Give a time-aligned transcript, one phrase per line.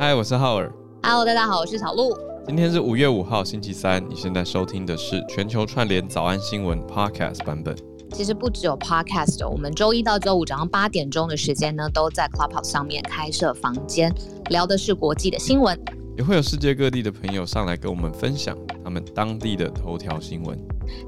[0.00, 0.72] 嗨，我是浩尔。
[1.02, 2.16] Hello，大家好，我是小鹿。
[2.46, 4.00] 今天是五月五号，星期三。
[4.08, 7.74] 你现在收听的是全球串联早安新闻 Podcast 版本。
[8.12, 14.14] 其实不只有 Podcast，我们周一到周五早上八点钟的时间呢，都在 Clubhouse 上面开设房间，
[14.50, 15.76] 聊的是国际的新闻，
[16.16, 20.56] 也会有世界各地的朋友上来跟我们分享他们当地的头条新闻。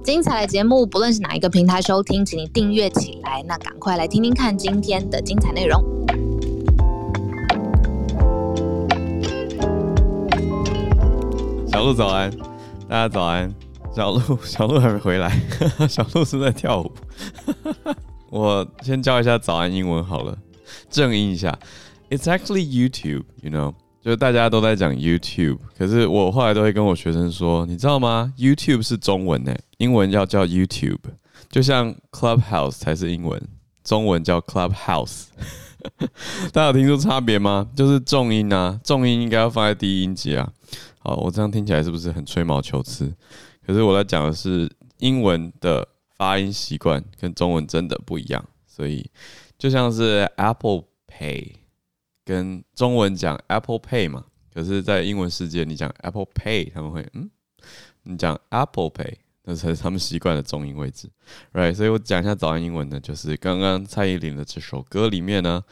[0.02, 3.40] 精彩的节目，不论是哪一个平台收听，请你订阅起来。
[3.46, 5.80] 那赶快来听听看今天的精彩内容。
[11.70, 12.28] 小鹿早安，
[12.88, 13.48] 大家早安。
[13.94, 15.40] 小鹿，小鹿还没回来，
[15.88, 16.92] 小鹿是在跳舞？
[18.28, 20.36] 我先教一下早安英文好了，
[20.90, 21.56] 正音一下。
[22.10, 30.98] It's actually YouTube, you know，就是大家都在讲 YouTube，可是我后来都会跟我学生说，你知道吗？YouTube 是中文诶，英文要叫 YouTube，
[31.50, 33.40] 就像 Clubhouse 才是英文，
[33.84, 35.26] 中文叫 Clubhouse。
[36.52, 37.68] 大家有听出差别吗？
[37.76, 40.52] 就是重音啊，重音应该要放在第一音节啊。
[41.02, 43.10] 好，我这样听起来是不是很吹毛求疵？
[43.66, 49.10] 可是我在讲的是英文的发音习惯跟中文真的不一样，所以
[49.58, 51.54] 就像是 Apple Pay
[52.22, 57.30] 跟中文讲 Apple Pay 嘛，可是，在英文世界你讲 Apple Pay，他们会嗯，
[58.02, 59.14] 你讲 Apple Pay，
[59.44, 61.10] 那才是他们习惯的中音位置
[61.54, 61.74] ，right？
[61.74, 65.64] 所以我讲一下早安英文呢，就是刚刚蔡依林的这首歌里面呢，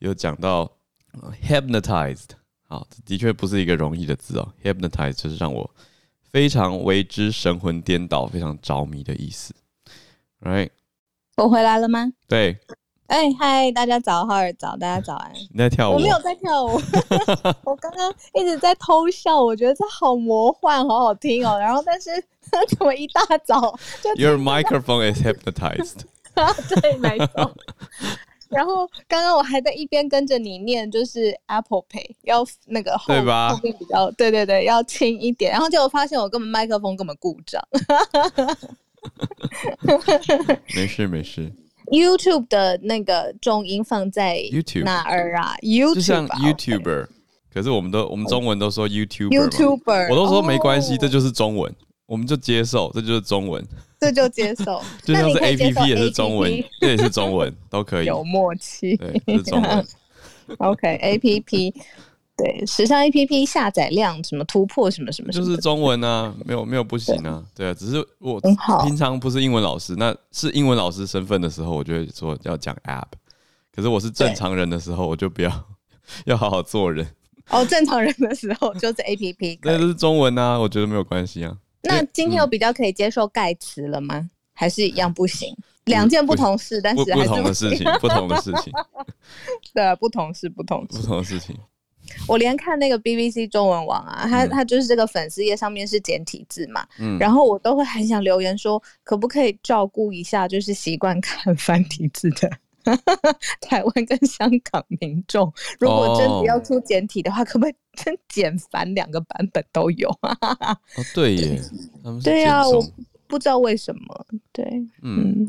[0.00, 0.78] 有讲到
[1.46, 2.30] hypnotized。
[2.74, 4.52] 好，这的确不是一个容易的字哦。
[4.64, 5.70] Hypnotize 就是让我
[6.32, 9.54] 非常为之神魂颠倒、非常着迷的意思。
[10.40, 10.70] Right，
[11.36, 12.12] 我回来了吗？
[12.26, 12.58] 对。
[13.06, 15.32] 哎，嗨，大家早，浩尔早，大家早安。
[15.52, 15.94] 你在跳舞？
[15.94, 16.80] 我没有在跳舞，
[17.62, 19.40] 我刚刚一直在偷笑。
[19.40, 21.56] 我觉得这好魔幻，好好听哦。
[21.56, 22.10] 然后，但是
[22.76, 26.00] 怎么一大早就？Your microphone is hypnotized。
[26.80, 27.54] 对，没错。
[28.54, 33.52] 然后刚刚我还在一边跟着你念，就是 Apple Pay 要那个后对吧？
[33.52, 35.52] 后面比较对对对，要轻一点。
[35.52, 37.62] 然后结果发现我根本麦克风根本故障。
[40.74, 41.52] 没事没事。
[41.92, 47.08] YouTube 的那个重音放在 YouTube 哪儿啊？YouTube 就像 YouTuber，
[47.52, 51.70] 可是我们都我们中文都说 YouTuber，YouTuber YouTuber 我都说没关系，这就是中文，
[52.06, 53.64] 我们就接受，这就是中文。
[53.98, 58.06] 这就接受， 就像是 A P P 也是中文， 这也是中文，都可以。
[58.06, 59.86] 有默契，对，是中文。
[60.58, 61.74] OK，A P P，
[62.36, 68.38] 对，时尚 A P P 下载量什么突破什么什么，就是中文啊，没有没有不行啊，对啊，只是我
[68.82, 73.06] 平常不是英文老师，那是英文老师身份的时候，我就会说要讲 App，
[73.74, 75.64] 可是我是正常人的时候，我就不要
[76.26, 77.06] 要好好做人。
[77.48, 81.56] 哦，正常人的时候就是 A P P，那这是中文啊，我觉得没有关系啊。
[81.84, 84.28] 那今天有比较可以接受盖茨了吗？
[84.52, 85.54] 还是一样不行？
[85.84, 88.72] 两件不同事，但是还是不同的事情，不同的事情。
[89.74, 91.56] 对，不同事，不同，不同的事情。
[92.28, 102.50] 我连看那个 BBC 中文网啊，它它就是这个粉丝页上面是简体字嘛，嗯，然后我都会很想留言说，可不可以照顾一下，就是习惯看繁体字的。
[103.62, 107.48] 台湾跟香港民众，如果真的要出简体的话，oh.
[107.48, 110.72] 可不可以真简繁两个版本都有啊？
[110.96, 111.60] 哦，对耶，
[112.22, 112.82] 对呀、啊，我
[113.26, 114.64] 不知道为什么，对，
[115.02, 115.48] 嗯，嗯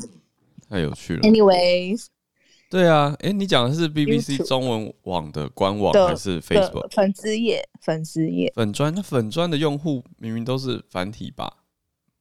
[0.68, 1.20] 太有趣了。
[1.20, 2.06] Anyways，
[2.68, 7.68] 对啊，哎，你讲的是 BBC 中文网的官网还是 Facebook 粉丝页？
[7.80, 11.58] 粉丝页，粉砖，那粉砖的用户明明都是繁体吧？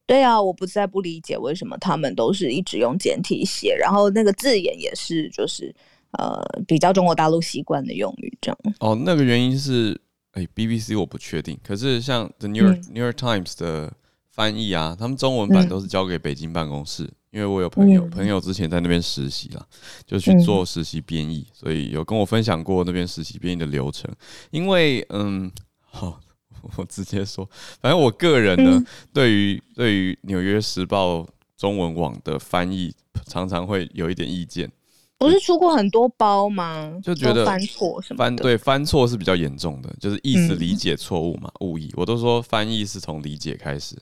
[0.05, 5.73] 对啊，我不再不理解为什么他们都是一直用简体写，然后那个字眼也是就是
[6.11, 8.57] 呃比较中国大陆习惯的用语这样。
[8.81, 9.99] 哦，那个原因是
[10.35, 13.91] 哎，BBC 我不确定，可是像 The New York、嗯、New York Times 的
[14.29, 19.65] 翻译啊，他们中文版都是交给北京办公室，嗯、因为我有朋友、嗯、朋友之前在那边实习啦，
[20.05, 24.09] 就去做实习编译，嗯、所以有跟我分享过那边实习编译的流程。
[24.51, 25.51] 因为嗯，
[25.81, 26.19] 好、哦。
[26.77, 27.47] 我直接说，
[27.79, 31.19] 反正我个人呢，嗯、对于对于《纽约时报》
[31.55, 32.91] 中文网的翻译，
[33.27, 34.67] 常常会有一点意见。
[35.17, 36.93] 不是出过很多包吗？
[37.01, 41.93] 就觉得翻错什么翻对翻错是比较严重的，就是意思理解错误嘛，误译、嗯。
[41.95, 43.95] 我都说翻译是从理解开始，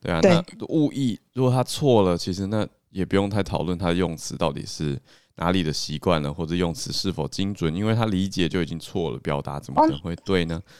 [0.00, 0.20] 对啊。
[0.20, 4.98] 对那误译如果他错了，其实那也不用太讨论他的用词到底是
[5.36, 10.60] 哪里的习惯了，或者用词是否精准，因为他理解就已经错了，表达怎么可能会对呢？
[10.64, 10.70] 哦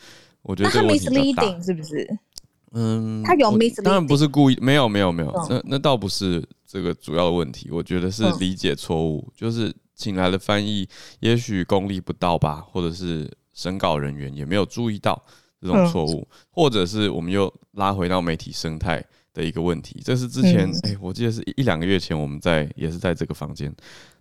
[0.42, 2.08] 我觉得这个问题比较大，是不是？
[2.72, 7.70] 嗯，他有 misleading，当然不是故意，没有没有没有，嗯、那那倒不是这个主要的问题。
[7.70, 10.88] 我觉得是理解错误，嗯、就是请来的翻译
[11.20, 15.20] 也许功力不到吧，或者是审稿人员也没有注意到
[15.60, 20.00] 这种错误，嗯、或者是我们又拉回到媒体生态，的一个问题。
[20.04, 23.74] 这是之前哎、我记得是一两个月前我们在也是在这个房间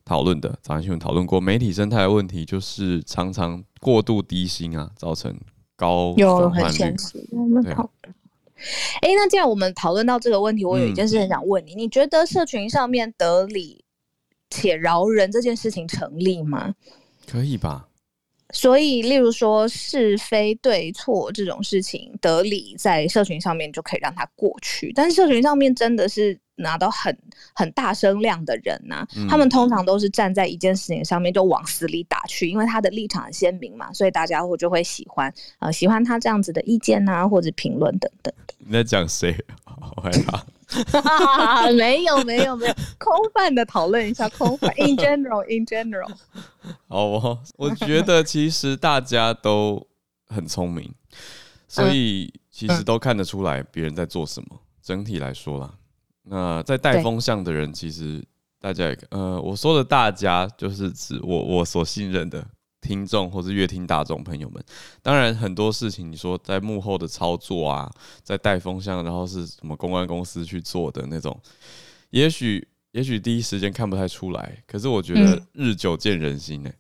[0.06, 5.36] 讨论的，早安新闻讨论过媒体生态的问题，就是常常过度低薪啊，造成
[5.76, 7.28] 高有很现实。
[7.32, 8.16] 我们讨论。
[9.02, 13.84] 哎、欸，那既然我们讨论到这个问题，我有一件事很想问你，嗯、你觉得社群上面得理
[14.50, 16.74] 且饶人这件事情成立吗？
[17.28, 17.88] 可以吧。
[18.54, 24.94] 所以，例如说是非对错这种事情，得理在社群上面就可以让它过去。
[24.96, 27.18] 但是，社群上面真的是拿到很
[27.54, 38.34] 很大声量的人呐、啊，嗯、他们通常都是站在一件事情上面就往死里打去，因为他的立场很鲜明嘛，所以大家会就会喜欢呃喜欢他这样子的意见啊，或者评论等等。
[38.58, 39.36] 你在讲谁？
[39.64, 40.44] 好害怕。
[41.72, 44.68] 没有没有没有，空泛的讨论一下，空泛。
[44.78, 46.12] In general, in general。
[46.90, 49.88] 好哦，我觉得其实大家都
[50.28, 50.94] 很聪明，
[51.70, 54.60] 所以其实都看得出来别人在做什么。
[54.82, 55.74] 整体来说啦，
[56.30, 58.24] 那在带风向的人，其实
[58.60, 62.46] 大家也呃，我说的大家就是指我我所信任的。
[62.80, 64.64] 听众或是乐听大众朋友们，
[65.02, 67.92] 当然很多事情，你说在幕后的操作啊，
[68.24, 71.38] 在带风向，然后是什么公关公司去做的那种，
[72.12, 76.76] 也许也许第一时间看不太出来，可是我觉得日久见人心呢、欸。
[76.76, 76.80] 嗯、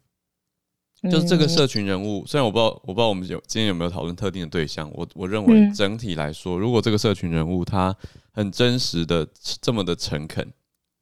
[1.03, 7.95] 就是这个社群人物，虽然我不知道我不知道我们有今天有没有讨论特定的对象，我我认为整体来说，如果这个社群人物他
[8.31, 9.27] 很真实的
[9.61, 10.51] 这么的诚恳。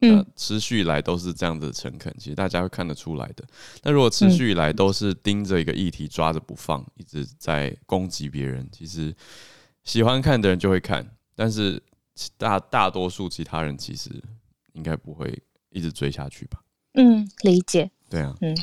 [0.01, 3.45] 嗯，持续以来都是这样子的诚恳，其实大家会看得出来的。
[3.81, 9.15] 那如果持续以来都是盯着一个议题抓着不放，一直在攻击别人，其实
[9.85, 11.81] 喜欢看的人就会看，但是
[12.37, 14.11] 大大多数其他人其实
[14.73, 16.61] 应该不会一直追下去吧？
[16.95, 17.89] 嗯，理解。
[18.09, 18.53] 对啊，嗯，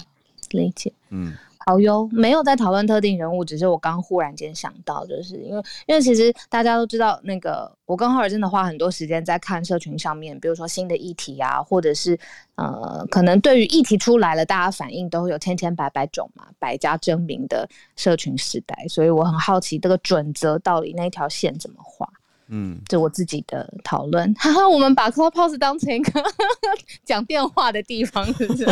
[0.56, 0.92] 理解。
[1.10, 1.32] 嗯。
[1.64, 12.18] 好哟，没有在讨论特定人物，只是我刚忽然间想到，就是因为因为其实大家都知道，那个我跟浩尔真的花很多时间在看社群上面，比如说新的议题啊，或者是
[12.56, 22.08] 呃，可能对于议题出来了，大家反应都会有千千百百种嘛，百家争鸣的社群时代，所以我很好奇这个准则到底那条线怎么画。
[22.54, 26.22] 嗯，就我自己的讨论，哈哈，我们把 Clubhouse 当成一个
[27.02, 28.66] 讲电话的地方，是不是？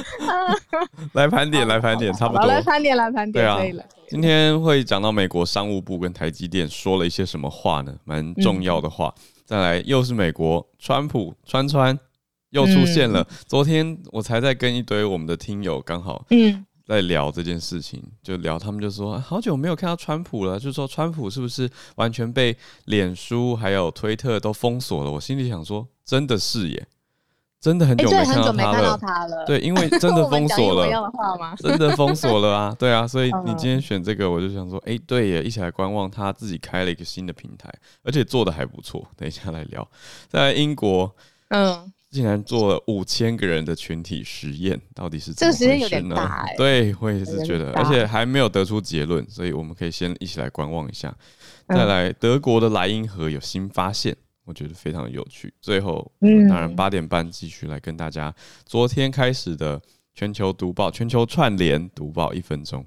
[1.14, 2.44] 来盘点，来盘点，差不多。
[2.44, 3.86] 来盘点，来盘点，对啊。
[4.08, 7.94] 今天会讲到美国商务部跟台积电说了一些什么话呢？
[8.04, 9.14] 蛮重要的话。
[9.16, 11.96] 嗯、再来，又是美国川普川川
[12.50, 13.22] 又出现了。
[13.22, 16.66] 嗯、昨天我才在跟一堆我们的听友刚好，嗯。
[16.86, 25.10] 在聊这件事情，就聊他们就说好久没有看到川普了，就说川普是不是完全被脸书还有推特都封锁了？
[25.10, 26.86] 我心里想说，真的是耶，
[27.60, 28.92] 真的很久没看到他了。
[28.92, 31.12] 欸、他了对，因为真的 封锁了，
[31.58, 32.74] 真的封锁了啊！
[32.78, 36.08] 对啊，所以你今天选这个，我就想说，哎、欸，对耶，一起来观望。
[36.08, 37.68] 他自己开了一个新的平台，
[38.04, 39.04] 而且做的还不错。
[39.16, 39.86] 等一下来聊，
[40.28, 41.12] 在英国，
[41.48, 41.92] 嗯。
[42.16, 45.68] 竟然做了五千个人的群体实验，到底是怎么回事呢？
[45.68, 51.14] 这个实验有点大欸，对，我也是觉得，而且还没有得出结论，所以我们可以先一起来观望一下。
[51.68, 54.16] 再来，德国的莱茵河有新发现，
[54.46, 55.52] 我觉得非常有趣。
[55.60, 56.10] 最后，
[56.48, 58.34] 当然八点半继续来跟大家
[58.64, 59.78] 昨天开始的
[60.14, 62.82] 全球读报、全球串联读报一分钟。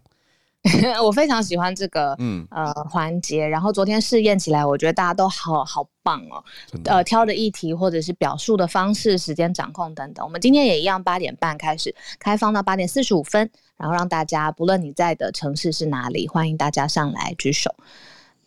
[1.01, 6.43] 我非常喜欢这个嗯呃环节，然后昨天试验起来，我觉得大家都好好棒哦。
[6.83, 17.73] 呃，挑的议题或者是表述的方式、时间掌控等等，我们今天也一样，八点半开始开放到八点四十五分，然后让大家不论你在的城市是哪里，欢迎大家上来举手。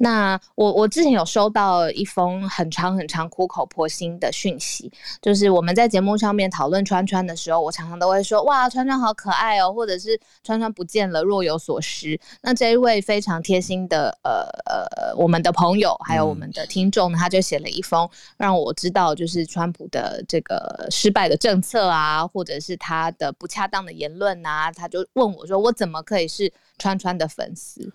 [0.03, 4.91] 那我我之前有收到一封很长很长苦口婆心的讯息，
[5.21, 12.19] 就是我们在节目上面讨论川川的时候，我常常都会说哇，川川好可爱哦，或者是川川不见了，若有所失。
[12.41, 27.89] 那这一位非常贴心的呃呃我们的朋友，还有我们的听众呢，他就写了一封让我知道就是川普的这个失败的政策啊，或者是他的不恰当的言论啊，他就问我说，我怎么可以是川川的粉丝？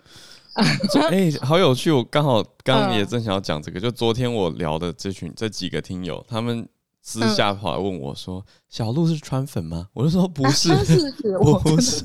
[1.10, 1.90] 哎、欸，好有趣！
[1.90, 6.68] 我刚好刚刚也正想要讲这个，就昨天我聊的这群这几个听友，他们
[7.00, 10.70] 私下跑来问我说：“小鹿是川粉吗？”我就说：“不是，
[11.40, 12.02] 我不是。”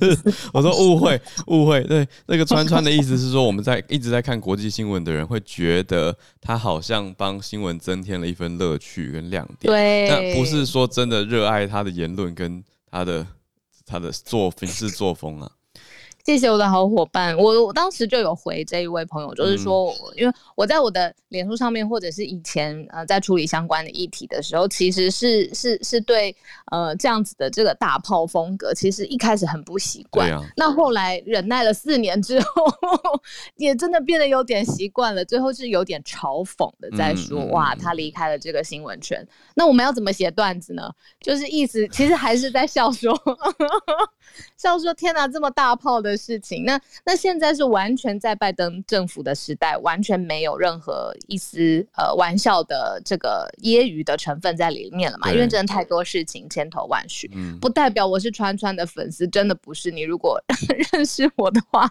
[0.53, 13.27] 我说：“误会，误会。”对，那个川川的意思是说，我们在一直在看国际新闻的人会觉得他好像帮新闻增添了一份乐趣跟亮点，对，但不是说真的热爱他的言论跟他的
[13.85, 15.51] 他的作行事作风啊。
[16.23, 26.33] 谢谢我的好伙伴，我我当时就有回这一位朋友，就是说，嗯、因为我在我的脸书上面，或者是以前呃在处理相关的议题的时候，其实是是是对
[26.71, 30.31] 呃这样子的这个大炮风格，其实一开始很不习惯。
[30.31, 32.71] 啊、那后来忍耐了四年之后，
[33.57, 35.25] 也真的变得有点习惯了。
[35.25, 39.27] 最后是有点嘲讽的在说，嗯、哇，他离开了这个新闻圈。
[39.55, 40.89] 那我们要怎么写段子呢？
[41.19, 43.13] 就是意思其实还是在笑说，
[44.55, 46.12] 笑说天哪，这么大炮的。
[46.17, 55.31] 事情，那那现在是完全在拜登政府的时代，完全没有任何一丝呃玩笑的这个揶揄的成分在里面了嘛？
[55.31, 59.91] 因为真的太多事情千头万绪，嗯、不代表我是川川的粉丝，真的不是。
[59.91, 60.41] 你如果
[60.93, 61.89] 认识我的话，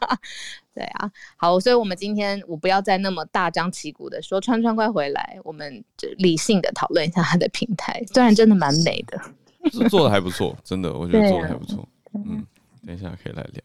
[0.74, 9.20] 对啊，好，所以我们今天我不要再那么大张旗鼓的说川川快回来，我们就理性的讨论一下他的平台，虽然真的蛮美的，
[9.88, 12.46] 做的还不错，真的，我觉得做的还不错，啊、嗯。
[12.84, 13.62] 等一下可以来聊，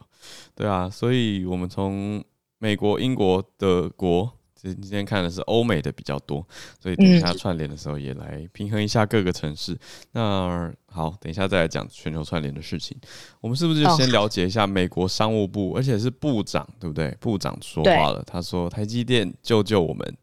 [0.55, 2.24] 对啊，所以我们从
[2.59, 6.45] 美国、英国、德国，今今天看的是欧美的比较多，
[6.81, 9.74] 所以等一下串联的时候也来平衡一下各个城市。
[9.74, 9.79] 嗯、
[10.13, 12.97] 那好，等一下再来讲全球串联的事情。
[13.39, 17.12] 我们是不是就先了解一下美国商务部，而且是部长，对不对？
[17.19, 20.17] 部长说话了，他说：“台积电救救我们。”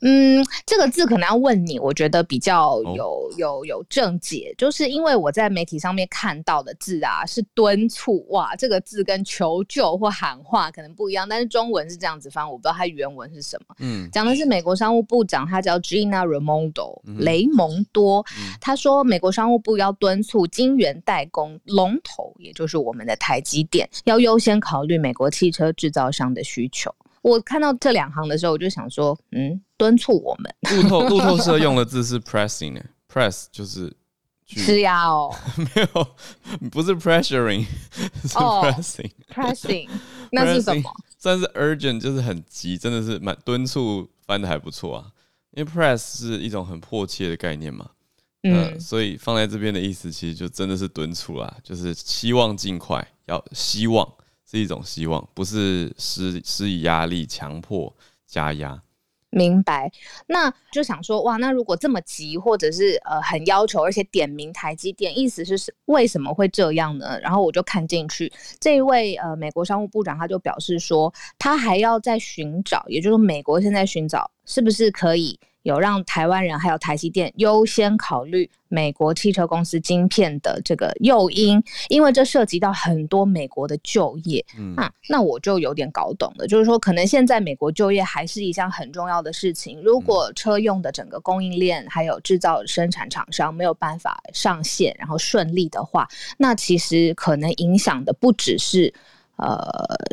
[0.00, 3.38] 嗯，这个字可能要问你，我觉得比较有、oh.
[3.38, 13.74] 有有正解，就是因为我在媒体上面看到的字啊是敦促，哇，这个字跟求救或喊话可能不一样，但是中文是这样子翻，我不知道它原文是什么。
[13.78, 26.94] 嗯，讲的是美国商务部长，他叫 Gina Raimondo、嗯、雷蒙多，嗯、他说美国商务部要敦促晶圆代工龙头，也就是我们的台积电，要优先考虑美国汽车制造商的需求。
[27.26, 30.54] 我看到这两行的时候，我就想说，嗯，敦促我们。
[30.76, 32.80] 路透路透社 用的字是 pressing
[33.12, 33.92] press 就是
[34.46, 37.66] 施压哦，没有，不是 pressuring，
[38.22, 39.88] 是 pressing，pressing， oh, pressing,
[40.30, 40.88] 那是什么？
[41.18, 45.10] 算是 urgent，就是很急，真的是蛮敦促，翻的还不错啊。
[45.50, 47.90] 因为 press 是一种很迫切的概念嘛，
[48.44, 54.08] 嗯、呃，所以放在这边的意思，其实就真的是敦促啦，就是希望尽快，要希望。
[54.48, 57.94] 是一种希望，不是施施以压力、强迫
[58.26, 58.80] 加压。
[59.30, 59.90] 明白，
[60.28, 67.18] 那就想说，哇，那如果这么急，或者是呃很要求，而且点名台积电，意思是为什么会这样呢？
[67.20, 75.38] 然后我就看进去，这一位呃美国商务部长他就表示说，他还要再寻找，也就是美国现在寻找是不是可以。
[75.66, 84.44] 有让台湾人还有台积电优先考虑美国汽车公司晶片的这个诱因，因为这涉及到很多美国的就业。
[84.56, 89.82] 嗯，啊，那我就有点搞懂了，就是说可能现在美国就业还是一项很重要的事情。
[89.82, 96.06] 如果车用的整个供应链还有制造生产厂商没有办法上线，然后顺利的话，
[96.38, 98.94] 那其实可能影响的不只是。
[99.36, 99.68] 呃，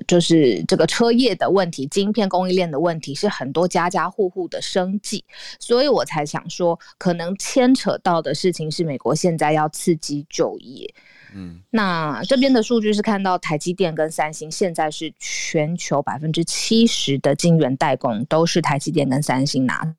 [0.07, 5.23] 就是这个车业的问题，晶片供应链的问题，是很多家家户户的生计，
[5.59, 10.93] 所以我才想说，可能牵扯到的事情是美国现在要刺激就业。
[11.35, 19.95] 嗯，那这边的数据是看到台积电跟三星现在是全球百分之七十的晶圆代工都是台积电跟三星拿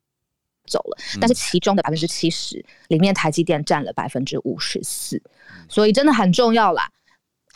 [0.67, 5.21] 走了，但是其中的百分之七十里面，台积电占了百分之五十四，
[5.67, 6.89] 所以真的很重要啦。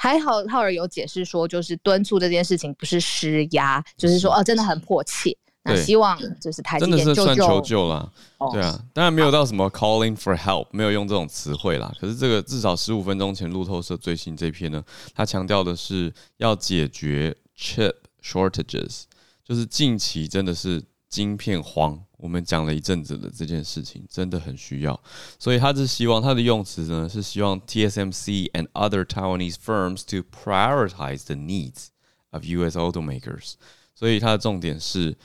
[0.02, 5.36] 还好，浩尔有解释说，就是敦促这件事情不是施压，就是说哦，真的很迫切。
[5.64, 11.94] 那希望就是台积电就就真的是算求救了，哦、对啊，当然没有到什么 calling for help，没有用这种词汇啦。
[12.00, 14.82] 可是这个至少十五分钟前路透社最新这篇呢，
[15.14, 19.04] 他强调的是要解决 chip shortages，
[19.44, 22.02] 就是近期真的是晶片荒。
[22.20, 25.02] 我们讲了一阵子的这件事情，真的很需要，
[25.40, 31.88] 所以他是希望他的用词呢是希望 TSMC and other Taiwanese firms to prioritize the needs
[32.32, 32.78] of U.S.
[32.78, 33.54] automakers。
[33.96, 35.18] 所以他的重点是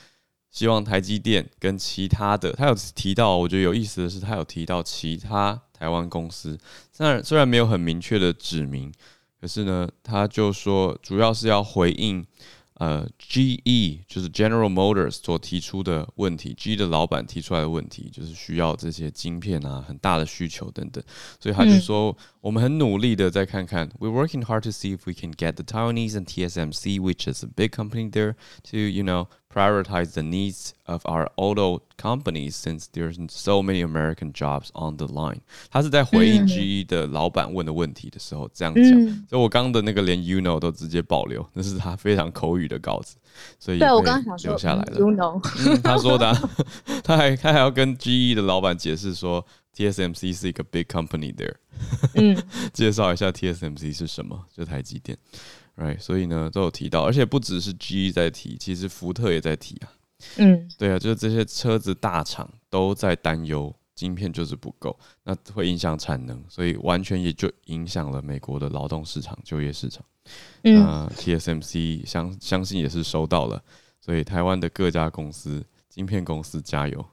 [0.52, 6.56] 希望台积电跟其他的，他有提到，我觉得有意思的是，他有提到其他台湾公司，
[6.92, 8.92] 虽然虽然没有很明确的指明，
[9.40, 12.24] 可是呢，他就说主要是要回应。
[12.75, 21.03] 呃，GE 就是 General Motors 所提出的问题，GE 的老板提出来的问题，就是需要这些晶片啊，很大的需求等等，
[21.41, 27.47] 所以他就说，嗯、我们很努力的再看看，We're working hard to see if we can get the Taiwanese and TSMC, which is a
[27.47, 28.35] big company there,
[28.71, 34.31] to you know prioritize the needs of our auto companies since there's so many American
[34.31, 35.39] jobs on the line。
[35.71, 43.15] 他是在回应 GE 的老板问的问题的时候这样讲，嗯、所以我刚刚的那个连 you know 都直接保留，那是他非常口语的稿子，
[43.59, 44.99] 所以对我刚刚想留下来了。
[44.99, 45.41] You know，
[45.81, 46.49] 他说的、啊，
[47.03, 49.45] 他还他还要跟 GE 的老板解释说
[49.75, 51.55] TSMC 是一个 big company there。
[52.13, 52.37] 嗯，
[52.71, 55.17] 介绍一下 TSMC 是什么，就台积电
[55.76, 55.98] ，right？
[55.98, 59.92] 所以呢都有提到，而且不只是 G 在提，其实福特也在提啊。
[60.36, 70.02] 嗯，对啊，就是这些车子大厂都在担忧晶片就是不够，那会影响产能，所以完全也就影响了美国的劳动市场、就业市场。
[70.62, 73.62] 嗯，呃，TSMC 相相信也是收到了，
[74.00, 77.04] 所以台湾的各家公司、晶片公司加油。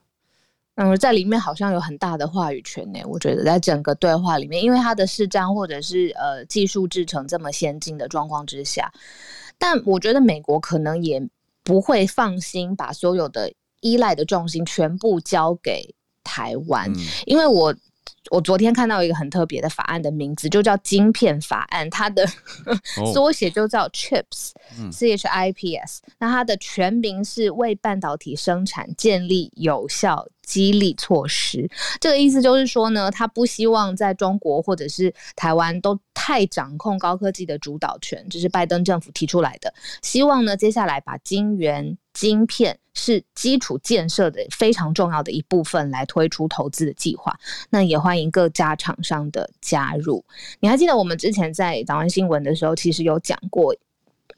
[0.90, 3.00] 嗯，在里面好像有很大的话语权呢。
[3.06, 8.92] 我觉得在整个对话里面，因为它的市占或者是呃技术制成这么先进的状况之下，
[9.58, 11.22] 但我觉得美国可能也
[11.64, 16.96] 不会放心把所有的依赖的重心全部交给台湾，嗯，
[17.26, 17.76] 因为我。
[18.30, 22.26] 我昨天看到一个很特别的法案的名字，就叫《晶片法案》，它的
[23.14, 26.02] 缩写就叫 CHIPS，C H I P S。
[26.20, 31.70] 那它的全名是为半导体生产建立有效激励措施。
[32.00, 39.74] 这个意思就是说呢，他不希望在中国或者是台湾都太掌控高科技的主导权，这是拜登政府提出来的。
[40.04, 41.98] 希望呢，接下来把晶圆。
[42.14, 47.38] 晶片是基础建设的非常重要的一部分，来推出投资的计划。
[47.70, 50.24] 那也欢迎各家厂商的加入。
[50.60, 53.76] 你还记得我们之前在早安新闻的时候，其实有讲过，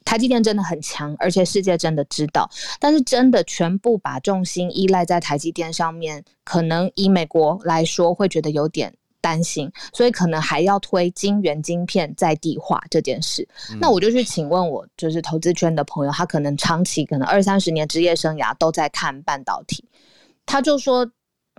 [0.05, 2.49] 台积电真的很强，而且世界真的知道。
[2.79, 8.93] 但是真的全部把重心依赖在台积电上面，可能以美国来说会觉得有点。
[9.23, 13.47] 担心，所以可能还要推晶圆晶片在地化这件事。
[13.71, 13.79] 嗯。
[13.79, 19.87] 那我就去请问我就是投资圈的朋友，他可能长期可能二三十年职业生涯都在看半导体，
[20.45, 21.09] 他就说，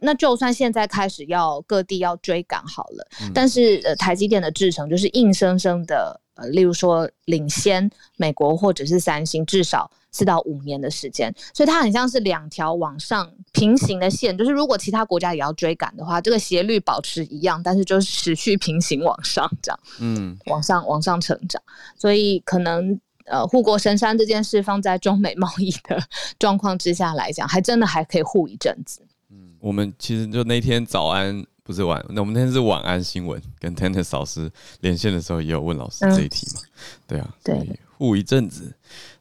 [0.03, 3.33] 那就算现在开始要各地要追赶好了，嗯。
[3.35, 9.91] 但是呃台积电的制程就是硬生生的呃，例如说领先美国或者是三星，至少。
[10.17, 21.61] 四到五年的时间，所以它很像是两条往上平行的线，就是如果其他国家也要追赶的话，这个斜率保持一样，但是就是持续平行往上这样，嗯，往上往上成长。
[21.97, 26.01] 所以可能呃护国神山这件事放在中美贸易的
[26.39, 29.01] 状况之下来讲，还真的还可以护一阵子。
[29.33, 38.73] 嗯，我们其实就那天早安不是晚，那我们那天是晚安新闻，跟 Tennis 老师连线的时候也有问老师这一题嘛，嗯、对啊，对，护一阵子。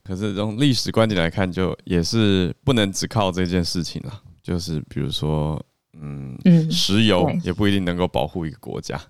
[0.04, 4.22] 可是从历史观点来看，就也是不能只靠这件事情了。
[4.44, 5.58] 就是比如说，
[5.94, 9.02] 嗯，嗯石油也不一定能够保护一个国家，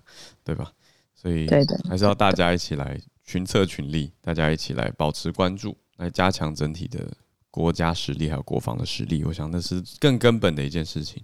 [0.44, 0.70] 对吧？
[1.12, 1.48] 所以，
[1.88, 7.00] 还是要大家一起来群策群力，大家一起来保持关注，来加强整体的
[7.50, 9.24] 国家实力还有国防的实力。
[9.24, 11.20] 我想那是更根本的一件事情。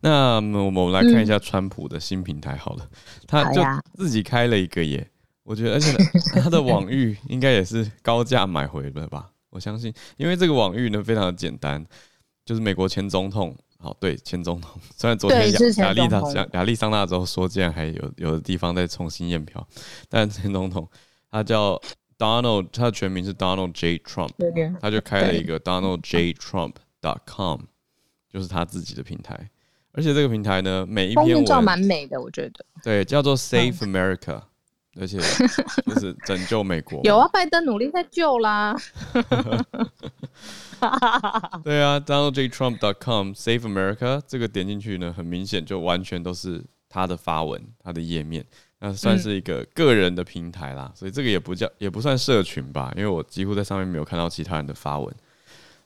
[0.00, 2.88] 那我们我们来看一下川普的新平台好了，
[3.26, 3.62] 他就
[3.94, 5.08] 自己开了一个耶。
[5.42, 5.96] 我觉得，而且
[6.40, 9.30] 他的网域应该也是高价买回的吧？
[9.50, 11.84] 我相信，因为这个网域呢非常的简单，
[12.44, 14.78] 就是美国前总统，好，对，前总统。
[14.94, 19.66] 虽然昨天亚亚利桑亚利桑那州说竟然还有有的地方在重新验票，
[20.08, 20.86] 但前总统
[21.30, 21.80] 他叫
[22.18, 23.98] Donald，他的全名是 Donald J.
[23.98, 24.30] Trump，
[24.80, 26.34] 他就开了一个 Donald J.
[26.34, 27.62] Trump dot com，
[28.30, 29.48] 就是他自己的平台。
[29.98, 32.64] 而且这个平台呢，每一篇文照蛮美的，我觉得。
[32.82, 34.40] 对，叫做 Save America。
[35.00, 35.16] 而且
[35.86, 38.74] 就是拯救美国，有啊，拜登努力在救啦。
[41.62, 48.44] 对啊，DonaldJTrump.com Save America 这个点进去呢，很明显就完全都是他的发文，他的页面，
[48.80, 50.90] 那算是一个个人的平台啦。
[50.96, 55.14] 所以这个也不叫，也不算社群吧，因为我几乎在上面没有看到其他人的发文，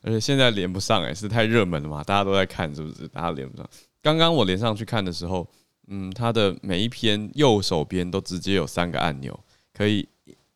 [0.00, 3.06] 而且现在连不上哎，是太热门了嘛，大家都在看，是不是？
[3.08, 3.68] 大家连不上。
[4.02, 5.48] 刚刚我连上去看的时候。
[5.88, 9.38] 嗯，它的每一篇右手边都直接有三个按钮，
[9.74, 10.08] 可以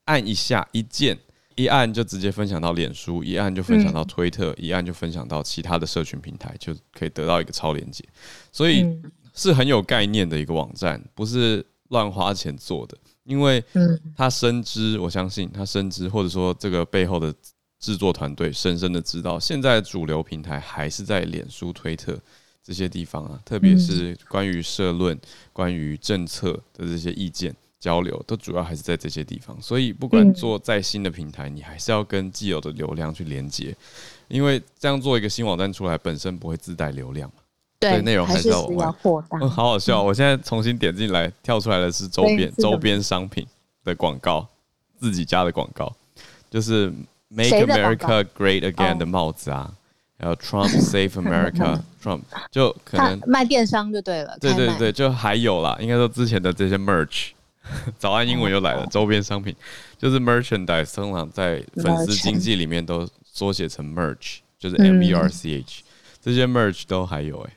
[0.04, 1.18] 按一下一键，
[1.56, 8.04] 一按就直接分享到脸书，一按就分享到推特，一按就分享到其他的社群平台，就可以得到一个超连接。
[8.52, 8.86] 所以
[9.34, 12.96] 是很有概念的一个网站，不是乱花钱做的。
[13.24, 13.62] 因为
[14.16, 17.34] 他深知，我相信他深知，或者说这个背后的
[17.80, 22.16] 制作团队深深的知道，现在主流平台还是在脸书、推特。
[22.66, 25.20] 这些地方啊，特别是关于社论、嗯、
[25.52, 29.56] 关于政策的这些意见交流，都主要还是在这些地方。
[29.62, 33.72] 所以，不管做再新的平台，你还是要跟既有的流量去连接，
[34.26, 37.36] 因为这样做一个新网站出来，本身不会自带流量嘛。
[37.78, 38.62] 对，内容还是要
[39.00, 39.38] 扩大。
[39.40, 40.02] 嗯， 好好笑！
[40.02, 43.46] 我现在重新点进来，跳出来的是周边周边商品
[43.84, 44.44] 的广告，
[44.98, 45.94] 自己家的广告，
[46.50, 46.92] 就是
[47.28, 49.72] Make America Great Again 的帽子啊。
[50.18, 54.36] 还有 Trump Save America，Trump 就可能卖电商就对了。
[54.40, 57.28] 对对对，就还有啦，应该说之前的这些 merch，
[57.98, 59.54] 早安英文又来了，周边商品
[59.98, 65.82] 就是 merchandise，通常在粉丝经济里面都缩写成 merch，就是 M E R C H，
[66.22, 67.56] 这些 merch 都还有哎、欸。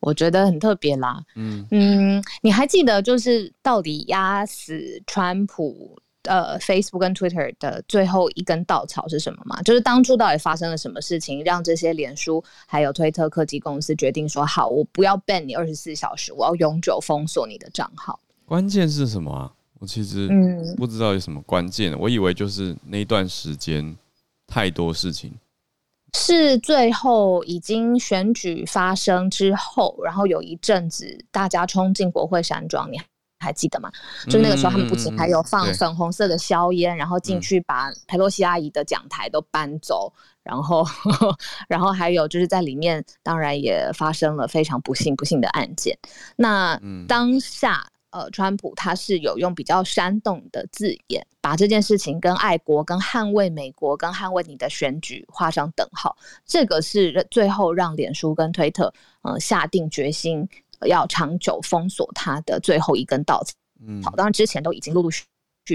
[0.00, 1.18] 我觉得很特别啦。
[1.36, 9.60] 嗯嗯，你还记得就是到底压死川普呃 Facebook 跟 Twitter 的最后一根稻草是什么吗？
[9.62, 18.18] 就是当初到底发生了什么事情，让这些脸书还有推特科技公司决定说好，我不要 ban 你二十四小时，我要永久封锁你的账号。
[18.46, 19.52] 关键是什么啊？
[19.80, 23.96] 我其实嗯不知道有什么关键，嗯、我以为就是那段时间
[24.46, 25.32] 太多事情。
[26.16, 33.00] 是最后已经选举发生之后，然后有一阵子大家冲进国会山庄，你
[33.44, 33.90] 还记得吗？
[34.28, 40.84] 就那个时候，他们不仅还有放粉红色的硝烟，然后进去把佩洛西阿姨的讲台都搬走，然后
[41.68, 45.96] 然后还有就是在里面，当然也发生了非常不幸不幸的案件。
[46.36, 47.86] 那当下。
[48.14, 56.16] 呃，川普他是有用比较煽动的字眼，把这件事情跟爱国、跟捍卫美国、跟捍卫你的选举画上等号。
[56.46, 60.48] 这个是最后让脸书跟推特呃下定决心
[60.86, 63.54] 要长久封锁他的最后一根稻草。
[63.86, 65.24] 嗯，好，当然之前都已经陆陆续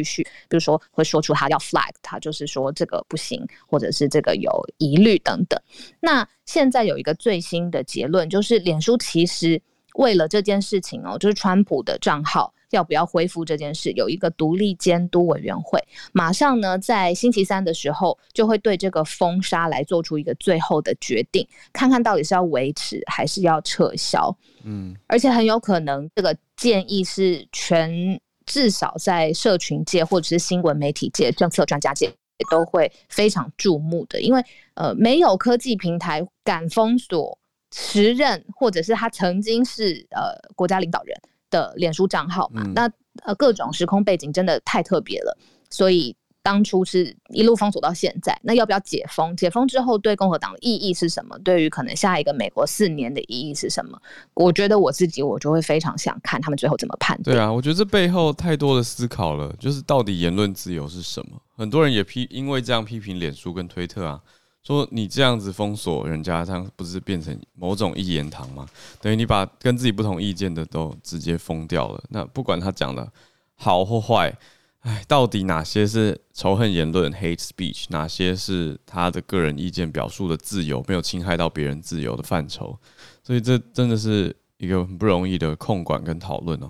[0.03, 5.59] 续，比如说会说出他要 flag，他就是说这个不行，或者是这个有疑虑等等。
[5.99, 9.61] 那现在有一个最新的结论，就是脸书其实。
[9.95, 24.35] 为了这件事情哦，就是川普的账号要不要恢复这件事，有一个独立监督委员会，马上呢在星期三的时候就会对这个封杀来做出一个最后的决定，看看到底是要维持还是要撤销。
[24.63, 34.43] 嗯，而且很有可能这个建议是全至少在社群界或者是新闻媒体界、政策专家界也都会非常注目的，因为
[34.75, 37.38] 呃没有科技平台敢封锁。
[37.71, 41.15] 时任或者是他曾经是呃国家领导人
[41.49, 42.91] 的脸书账号嘛，嗯、那
[43.23, 45.37] 呃各种时空背景真的太特别了，
[45.69, 48.39] 所以当初是一路封锁到现在。
[48.41, 49.35] 那要不要解封？
[49.35, 51.37] 解封之后对共和党的意义是什么？
[51.39, 54.01] 对于可能下一个美国四年的意义是什么？
[54.33, 57.35] 我觉得我自己我就会非常想看他们最后怎么判断。
[57.35, 61.39] 对啊，我觉得这背后太多的思考了，就是到底言论自由是什么？
[61.55, 64.21] 很多人也批，因为这样批评脸书跟推特啊。
[64.61, 68.67] 说你这样子封锁人家，这样不是变成某种一言堂吗？
[69.01, 72.03] 等于你把跟自己不同意见的都直接封掉了。
[72.09, 73.11] 那不管他讲的
[73.55, 74.37] 好或坏，
[74.81, 82.77] 哎，到底哪些是仇恨言论 （hate speech），哪些是他的个人意见表述的自由，没有侵害到别人自由的范畴？
[83.23, 86.69] 所以这真的是一个很不容易的控管跟讨论哦。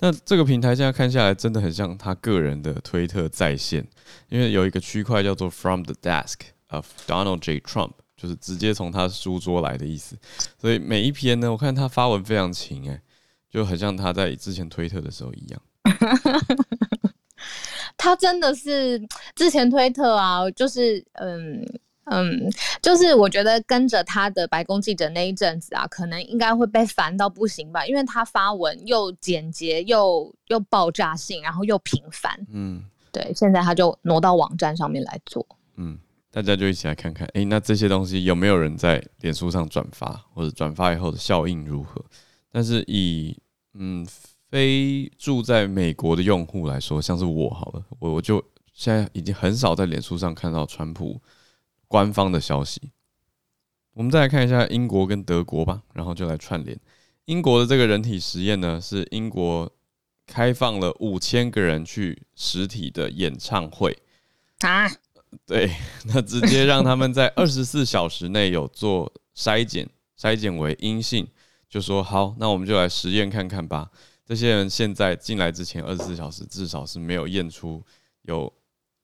[0.00, 3.86] 那这个平台现在看下来，真的很像他个人的推特在线，
[4.28, 6.36] 因为有一个区块叫做 From the Desk。
[6.70, 7.60] Of Donald J.
[7.60, 10.16] Trump 就是直接从他书桌来的意思，
[10.58, 13.00] 所以每一篇呢，我看他发文非常勤哎，
[13.50, 15.62] 就很像他在之前推特的时候一样。
[17.96, 19.00] 他真的是
[19.34, 21.64] 之前推特啊，就是嗯
[22.04, 22.50] 嗯，
[22.82, 32.38] 就是我觉得跟着他的白宫记者那一阵子啊，可能应该会被烦到不行吧，因为他发文又简洁又又爆炸性，然后又频繁。
[32.52, 35.44] 嗯，对，现在他就挪到网站上面来做。
[35.76, 35.98] 嗯。
[36.32, 42.04] 大家就一起来看看，诶、欸，那这些东西有没有人在脸书上转发，或者转发以后的效应如何？
[42.52, 43.36] 但是以
[43.74, 44.06] 嗯
[44.48, 51.20] 非住在美国的用户来说，像是我好了，我我就现在已经很少在脸书上看到川普
[51.88, 52.92] 官方的消息。
[53.94, 56.78] 我们再来看一下英国跟德国吧，然后就来串联
[57.24, 59.70] 英国的这个人体实验呢，是英国
[60.26, 63.98] 开放了五千个人去实体的演唱会
[64.60, 64.88] 啊。
[65.46, 65.70] 对，
[66.06, 69.88] 那直接让他们在二十四小时内有做筛检，
[70.18, 71.26] 筛检为阴性，
[71.68, 73.90] 就说好，那我们就来实验看看吧。
[74.24, 77.82] 这些人现在进来之前二十四小时至少是没有验出
[78.22, 78.52] 有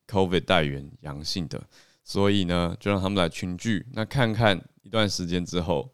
[0.09, 1.61] COVID 带原阳性的，
[2.05, 5.91] 所以呢，就让他们来群聚，那看看一段时间之后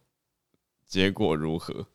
[0.86, 1.86] 结果如何。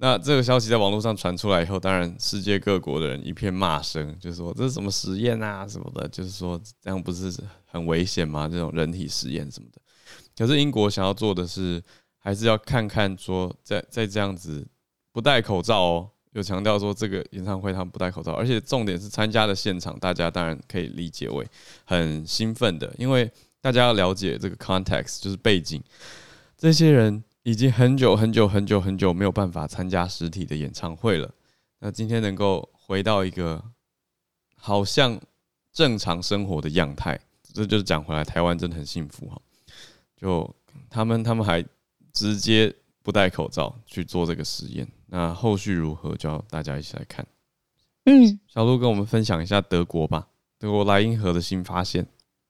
[0.00, 7.32] 那这个消息在网络上传出来以后，当然世界各国的人一片骂声，就是说这是什么实验啊什么的，就是说这样不是
[7.66, 8.46] 很危险吗？
[8.48, 9.82] 这种人体实验什么的。
[10.36, 11.82] 可是英国想要做的是，
[12.16, 14.64] 还是要看看说在在这样子
[15.12, 21.44] 不戴口罩哦，有强调说这个演唱会他们不戴口罩，而且重点是参加的现场，大家当然可以理解为
[21.84, 23.28] 很兴奋的，因为
[23.60, 25.82] 大家要了解这个 context 就是背景，
[26.56, 27.24] 这些人。
[27.48, 31.34] 已经很久很久很久很久没有办法参加实体的演唱会了。
[31.78, 33.64] 那今天能够回到一个
[34.54, 35.18] 好像
[35.72, 37.18] 正常生活的样态，
[37.54, 39.40] 这就是讲回来，台湾真的很幸福哈。
[40.14, 40.54] 就
[40.90, 41.64] 他们他们还
[42.12, 42.70] 直接
[43.02, 47.26] 不戴口罩去做这个实验，那后续如何，就要大家一起来看。
[48.04, 52.06] 嗯，小鹿跟我们分享一下德国吧，德国莱茵河的新发现。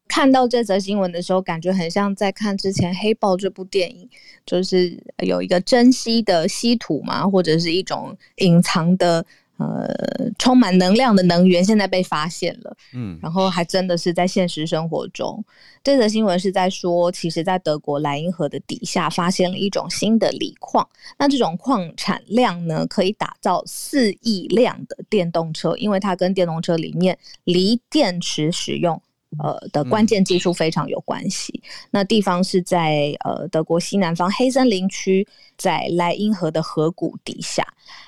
[0.08, 4.08] 看到这则新闻的时候，感觉很像在看之前《黑豹》这部电影，
[4.44, 9.24] 就是有一个珍稀的稀土嘛，或者是一种隐藏的。
[9.60, 15.44] 呃，充满能量的能源现在被发现了，嗯，然后还真的是在现实生活中，
[15.82, 29.02] 这则新闻是在说，其实，在德国莱茵河的底下发现了一种新的锂矿，那这种矿产量呢，可以打造四亿辆的电动车，因为它跟电动车里面锂电池使用
[29.38, 31.60] 呃的关键技术非常有关系。
[31.62, 37.66] 嗯、那地方是在呃德国西南方黑森林区，在莱茵河的河谷底下。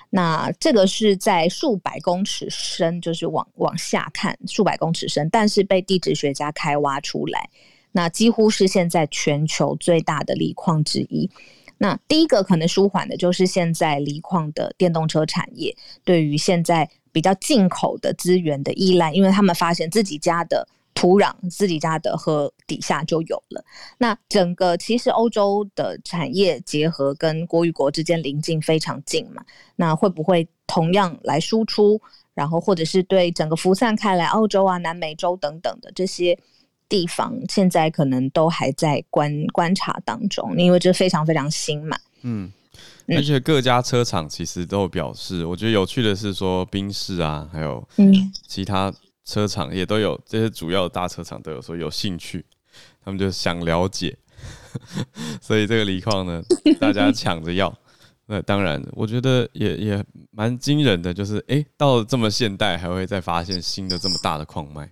[0.08, 7.48] 那这个是在数百公尺深，就是往往下看数百公尺深，但是被地质学家开挖出来，
[7.92, 11.30] 那几乎是现在全球最大的锂矿之一。
[11.78, 20.66] 那第一个可能舒缓的就是现在锂矿的电动车产业对于现在比较进口的资源的依赖，因为他们发现自己家的。
[21.00, 23.64] 土壤自己家的和底下就有了。
[23.96, 29.42] 那整个其实欧洲的产业结合跟国与国之间邻近非常近嘛，
[29.76, 31.98] 那会不会同样来输出？
[32.34, 36.38] 然后或者是对整个辐散开来，澳洲啊、南美洲等等的这些
[36.86, 41.98] 地方，现在可能都还在观观察当中，因为这非常非常新嘛。
[42.20, 42.52] 嗯，
[43.08, 48.92] 而且各家车厂其实都有表示，我觉得有趣的是说，宾士啊，还有嗯其他。
[49.30, 52.44] 车厂也都有，这些主要的大车厂都有说有兴趣，
[53.04, 54.18] 他们就想了解，
[55.40, 56.42] 所以这个锂矿呢，
[56.80, 57.72] 大家抢着要。
[58.26, 64.90] 那当然，我觉得也也蛮惊人的，就是哎、欸，到了这么现代，还会再发现新的这么大的矿脉。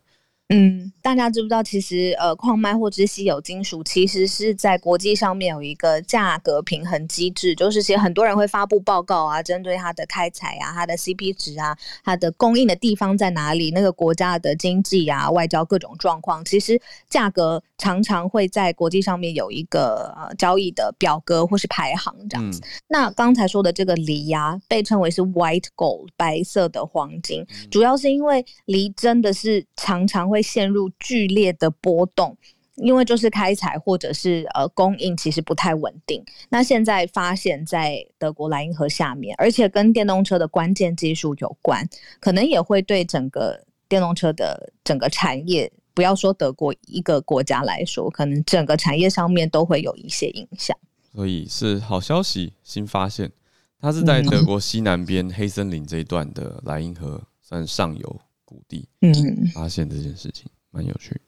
[0.50, 16.80] 嗯，大家知不知道，其实呃，矿脉或者是稀有金属，其实是在国际上面有一个价格平衡机制，就是其实很多人会发布报告啊，针对它的开采啊、它的 CP 值啊、它的供应的地方在哪里，那个国家的经济啊、外交各种状况，其实
[17.10, 22.58] 价格常常会在国际上面有一个呃交易的表格或是排行这样子。
[22.60, 30.37] 嗯、那刚才说的这个锂呀，被称为是 white gold 白色的黄金，嗯、主要是因为锂真的是常常会。
[30.38, 32.36] 会陷入剧烈的波动，
[32.76, 36.24] 因为就是开采或者是呃供应其实不太稳定。
[36.48, 41.84] 那现在发现，在德国莱茵河下面，而且跟电动车的关键技术有关，
[42.20, 50.76] 可能也会对整个电动车的整个产业，不要说德国一个国家来说，可能整个产业上面都会有一些影响。
[51.12, 53.32] 所以是好消息，新发现，
[53.80, 58.20] 它是在德国西南边黑森林这一段的莱茵河算上游。
[58.48, 59.12] 谷地，嗯，
[59.52, 61.20] 发现这件事情蛮有趣，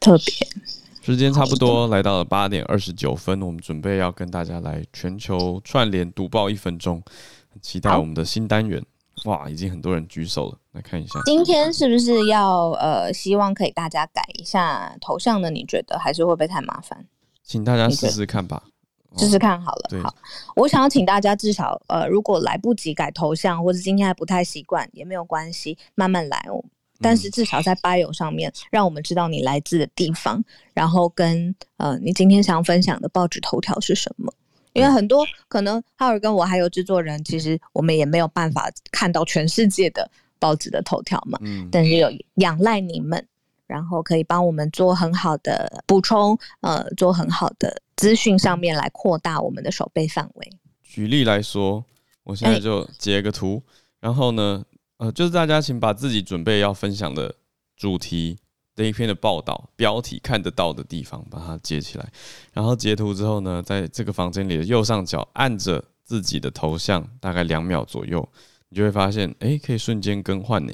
[0.00, 0.48] 特别。
[1.02, 7.02] 时间差不多来到了八点二十九分，我们准备要跟大家来全球串联读报一分钟，
[7.50, 8.82] 很期待我们的新单元。
[9.26, 11.20] 哇，已经很多人举手了，来看一下。
[11.26, 15.50] 今天是不是要呃，希望可以大家改一下头像呢？
[15.50, 17.06] 你觉得还是会不会太麻烦？
[17.42, 18.62] 请大家试试看吧。
[19.16, 20.14] 试试看好了，对好，
[20.56, 26.64] 我想要请大家至少，呃，如果来不及改头像，或者今天还不太习惯，也没有关系，慢慢来哦。
[27.00, 34.32] 但是至少在 bio 上面，嗯、让我们知道你来自的地方，然后跟呃，你今天想要分享的报纸头条是什么？
[34.72, 41.38] 因为很多可能浩尔跟我还有制作人，其实我们也没有办法看到全世界的报纸的头条嘛。
[41.42, 43.24] 嗯，但是有仰赖你们。
[43.66, 50.52] 然后可以帮我们做很好的补充，呃，做很好的资讯上面来扩大我们的手背范围。
[50.82, 51.84] 举例来说，
[52.22, 53.62] 我现在就截个图，
[54.00, 54.64] 然后呢，
[54.98, 57.34] 呃，就是大家请把自己准备要分享的
[57.76, 58.38] 主题
[58.74, 62.12] 这一篇的报道标题看得到的地方，把它截起来，
[62.52, 68.28] 然后截图之后呢，在这个房间里的右上角按着自己的头像，大概两秒左右，
[68.68, 70.72] 你就会发现，哎，可以瞬间更换呢。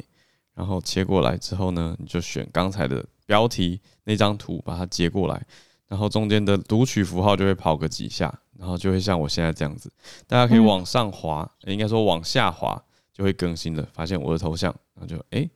[0.55, 5.47] 然后切过来之后呢，你就选刚才的标题那张图，把它截过来，
[5.91, 9.93] 然后中间的读取符号就会跑个几下，然后就会像我现在这样子。
[10.27, 12.81] 大家可以往上滑，应该说往下滑
[13.13, 13.87] 就会更新了。
[13.93, 15.47] 发现我的头像，然后就哎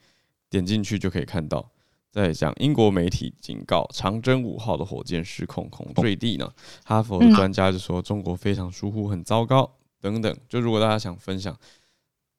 [0.51, 1.70] 点进去就可以看到。
[2.11, 6.53] 在讲英国媒体警告长征五号的火箭失控恐坠地呢，
[6.85, 9.70] 哈佛的专家就说中国非常疏忽，很糟糕
[10.01, 10.37] 等等。
[10.49, 11.57] 就如果大家想分享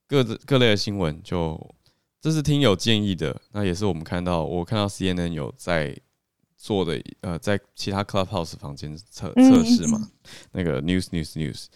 [0.08, 1.60] 各自各类的新闻，就。
[2.22, 5.96] 这是听友建议的，那也是我们看到，我看到 CNN 有在
[6.66, 10.10] 做的，呃，在其他 Clubhouse 房间测测试嘛，
[10.52, 11.68] 那个 News News News，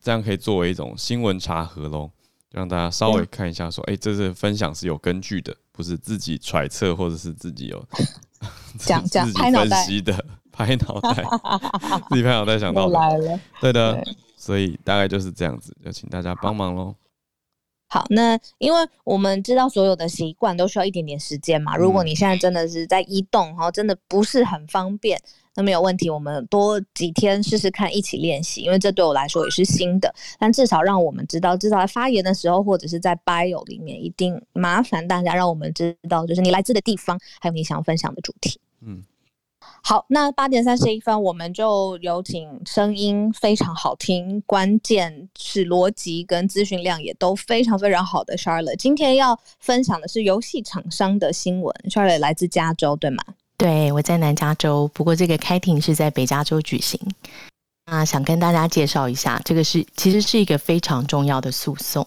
[0.00, 2.12] 这样可以作为一种新闻查核喽，
[2.52, 7.84] 让大家稍微看一下，说，哎，这是分享是有根据的，不是自己揣测或者是自己有
[8.78, 11.24] 讲 讲拍分析的，拍脑袋，
[12.10, 14.00] 自己拍脑袋想到的，对的，
[14.36, 16.94] 所以大概就是这样子，就请大家帮忙喽。
[17.88, 21.76] 好，那因为我们知道所有的习惯都需要一点点时间嘛。
[21.76, 25.16] 如果你现在真的是在移动，然后真的不是很方便，
[25.54, 28.62] 那没有问题，我们多几天试试看，一起练习。
[28.62, 38.58] 因为这对我来说也是新的，但至少让我们知道，至少在发言的时候或者是在 bio 里面，一定麻烦大家让我们知道，就是你来自的地方，还有你想分享的主题。
[38.80, 39.04] 嗯。
[39.88, 48.74] 好，那八点三十一分，我们就有请声音非常好听，关键是逻辑跟资讯量也都非常非常好的 Charlotte。
[48.74, 51.72] 今天要分享的是游戏厂商的新闻。
[51.88, 53.22] Charlotte 来自加州，对吗？
[53.56, 57.00] 对，我在南加州，不过这个开庭是在北加州举行。
[57.88, 62.04] 那想跟大家介绍一下，这个是其实是一个非常重要的诉讼。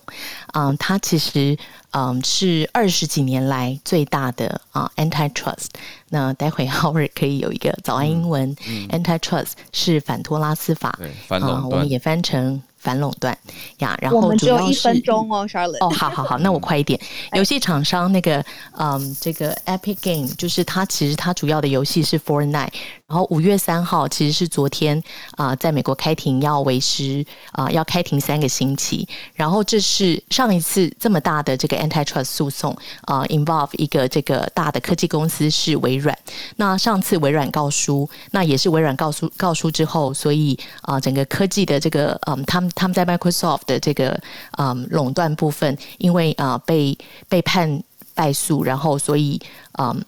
[0.53, 1.57] 嗯，它其实
[1.91, 5.67] 嗯是二十几年来最大的啊 antitrust。
[6.09, 8.49] 那待会 Howard 可以有一个早安英文。
[8.67, 10.97] 嗯嗯、antitrust 是反托拉斯法，
[11.27, 12.61] 反垄断、嗯，我们也翻成。
[12.81, 13.37] 反垄断
[13.79, 15.85] 呀，然后主要是我们只有一分钟哦，Charlotte。
[15.85, 16.97] 哦，好好好，那 我快一点。
[17.33, 18.41] 游戏厂商那个，
[18.77, 22.69] 嗯，这个 Epic Game 就是它，其实它主要的游戏是 Fortnite。
[23.05, 24.97] 然后五月三号其实是昨天
[25.31, 29.05] 啊、呃，在美国开庭要维持啊、呃，要开庭三个星期。
[29.33, 36.17] 然后这是上一次这么大的这个 Antitrust 诉讼啊、呃、，involve 一个这个大的科技公司是微软。
[36.55, 42.69] 那上次微软告输，那也是微软告输告输之后，所以啊、整个科技的这个嗯，他们。
[42.75, 44.17] 他们在 Microsoft 的这个
[44.57, 49.41] 嗯垄断部分，因为啊、被被判败诉，然后所以
[49.77, 50.01] 嗯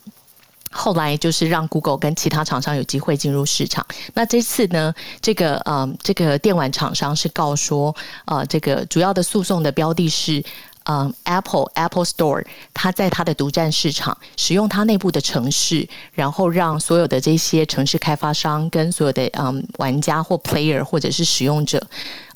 [0.69, 3.85] 后来就是让 Google 跟其他厂商有机会进入市场。
[4.13, 7.93] 那这次呢，这个嗯这个电玩厂商是告说，
[8.25, 10.43] 呃这个主要的诉讼的标的是。
[10.85, 21.81] 嗯、，Apple Apple Store，它在它的独占市场使用它内部的城市，然后让所有的这些城市开发商跟所有的嗯、玩家或 player 或者是使用者，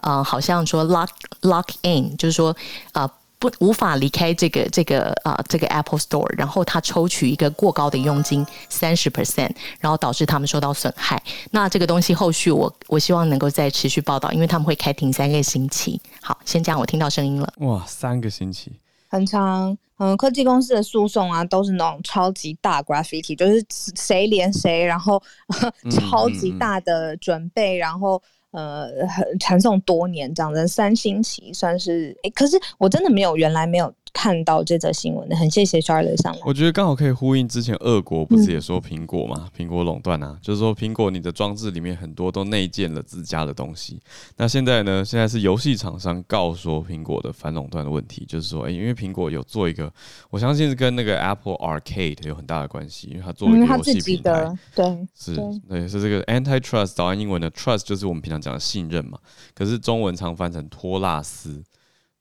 [0.01, 1.09] 呃、好像说 lock
[1.41, 2.55] lock in，就是说
[2.91, 3.09] 啊。
[3.45, 11.21] Uh, 不无法离开这个这个啊、呃、这个 Apple Store，然后他抽取一个过高的佣金三十 percent，然后导致他们受到损害。
[11.51, 16.01] 那这个东西后续我我希望能够再持续报道，因为他们会开庭三个星期。
[16.21, 17.53] 好，先这样，我听到声音了。
[17.57, 18.71] 哇，三个星期，
[19.07, 19.77] 很长。
[19.97, 25.21] 嗯，科技公司的诉讼啊，都是那种超级大 graffiti，就是谁连谁，然后
[25.91, 28.21] 超级大的准备，嗯嗯嗯然后。
[28.55, 33.93] 呃很，传颂多年这样子，三星期算是哎，可是我真的没有，原来没有。
[34.15, 36.39] 看到这则新闻的，很谢谢 Charlotte 上来。
[36.45, 43.99] 我觉得刚好可以呼应之前俄国不是也说苹果嘛，苹、嗯、果垄断啊，就是说苹果你的装置里面很多都内建了自家的东西。
[44.37, 49.91] 那现在呢，现在是游戏厂商告说苹果的反垄断的问题，就是说，哎、欸，因为苹果有做一个，
[50.29, 55.35] 我相信是跟那个 Apple Arcade 有很大的关系，因为它做了一个游戏平台，嗯、对，是，
[55.67, 59.19] 对，是这个 Antitrust，早安英文的 Trust 就是我们平常讲的信任嘛，
[59.53, 61.61] 可是中文常翻成托拉斯。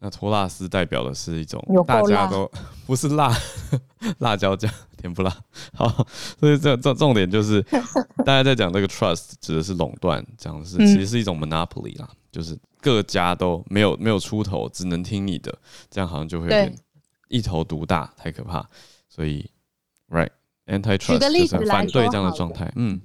[0.01, 2.51] 那托拉斯代表的是一种大家都
[2.87, 3.35] 不是辣
[4.19, 5.35] 辣椒酱甜不辣，
[5.73, 6.07] 好，
[6.39, 7.63] 所以这这重点就是
[8.25, 15.57] 大家在讲这个 trust 指的是垄断，讲的是其实是一种 monopoly 啦，就是各家都没有没有出头，只能听你的，
[15.91, 16.75] 这样好像就会有点
[17.29, 18.69] 一头独大，太可怕。
[19.09, 19.49] 所以
[20.11, 20.31] ，right
[20.67, 23.01] antitrust 就是反对这样的状态，嗯。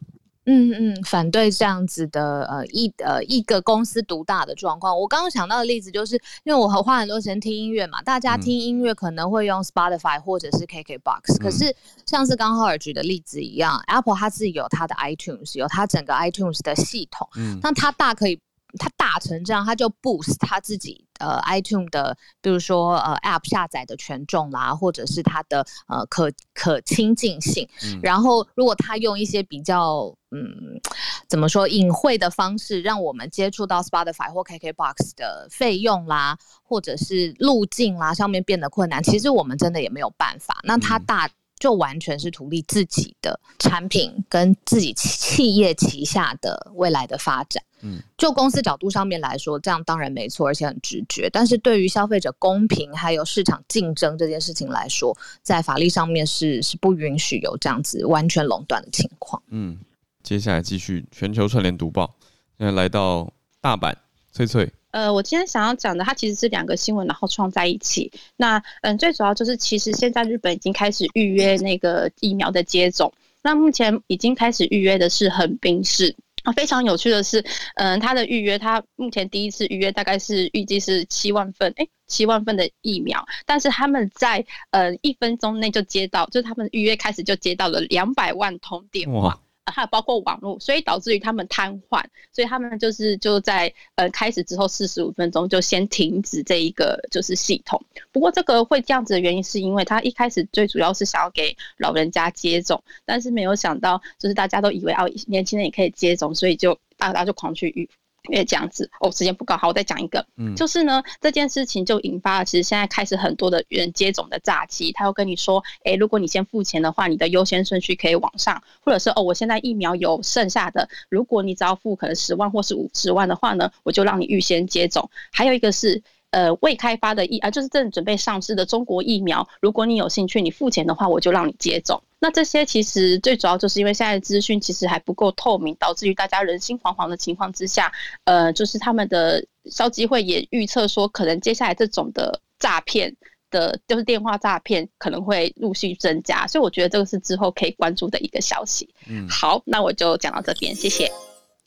[0.50, 5.00] 嗯嗯，反对这样子的呃一呃一个公司独大的状况。
[5.00, 18.40] 我刚刚想到的例子，就是因为我花很多时间听音乐嘛，大家听音乐可能会用 Spotify 或者是 KKBox，嗯，可是像是刚浩尔举的例子一样，嗯，Apple 它自己有它的 iTunes，有它整个 iTunes 的系统，嗯，那它大可以。
[18.78, 27.68] 它大成这样，它就 boost 它自己呃 iTunes 的，比如说呃 App 下载的权重啦，或者是它的呃可可亲近性。
[27.84, 30.80] 嗯、然后如果它用一些比较嗯
[31.28, 40.60] 怎么说隐晦的方式，让我们接触到 Spotify 或 KKBox 的费用啦，或者是路径啦上面变得困难，其实我们真的也没有办法。
[40.64, 41.26] 那它大。
[41.26, 47.62] 嗯就完全是图利自己的产品跟自己企业旗下的未来的发展。
[47.82, 51.30] 嗯，就公司角度上面来说，这样当然没错，而且很直觉。
[51.30, 55.14] 但是对于消费者公平还有市场竞争这件事情来说，
[55.44, 59.44] 在法律上面是是不允许有这样子完全垄断的情况。
[59.50, 59.78] 嗯，
[60.24, 62.16] 接下来继续全球串联读报，
[62.58, 63.96] 现在来到大阪，
[64.32, 64.72] 翠翠。
[64.92, 68.12] 呃，我今天想要讲的，它其实是两个新闻，然后创在一起。
[68.38, 73.12] 那嗯，最主要就是，其实现在日本已经开始预约那个疫苗的接种。
[73.42, 76.16] 那目前已经开始预约的是横滨市。
[76.44, 77.44] 啊，非常有趣的是，
[77.76, 89.40] 嗯，它的预约，它目前第一次预约大概是预计是七万份，哎，七万份的疫苗，但是他们在呃一分钟内就接到，就是他们预约开始就接到了两百万通电话。
[89.72, 97.84] 还有包括网络，所以导致于他们瘫痪，所以他们就是就在呃开始之后四十五分钟就先停止这一个就是系统。
[98.12, 107.90] 不过这个会这样子的原因，是因为他一开始最主要是想要给老人家接种，但是没有想到就是大家都以为哦年轻人也可以接种，所以就大家就狂去预。
[108.30, 125.10] 因为这样子哦，时间不够，好，我再讲一个，嗯，就是呢，这件事情就引发了，其实现在开始很多的人接种的诈欺，他会跟你说，哎，如果你先付钱的话，你的优先顺序可以往上，或者是哦，我现在疫苗有剩下的，如果你只要付可能十万或是五十万的话呢，我就让你预先接种。
[125.32, 126.02] 还有一个是。
[126.32, 129.48] 呃，未开发的疫啊，就是正准备上市的中国疫苗。
[129.62, 132.02] 如果你有兴趣，你付钱的话，我就让你接种。
[132.20, 137.92] 那这些其实最主要就是因为现在资讯其实还不够透明，导致于大家人心惶惶的情况之下，
[138.26, 143.16] 呃，就是他们的消基会也预测说，可能接下来这种的诈骗
[143.50, 146.46] 的，就是电话诈骗可能会陆续增加。
[146.46, 148.88] 所以我觉得这个是之后可以关注的一个消息。
[149.08, 151.12] 嗯，好，那我就讲到这边，谢谢。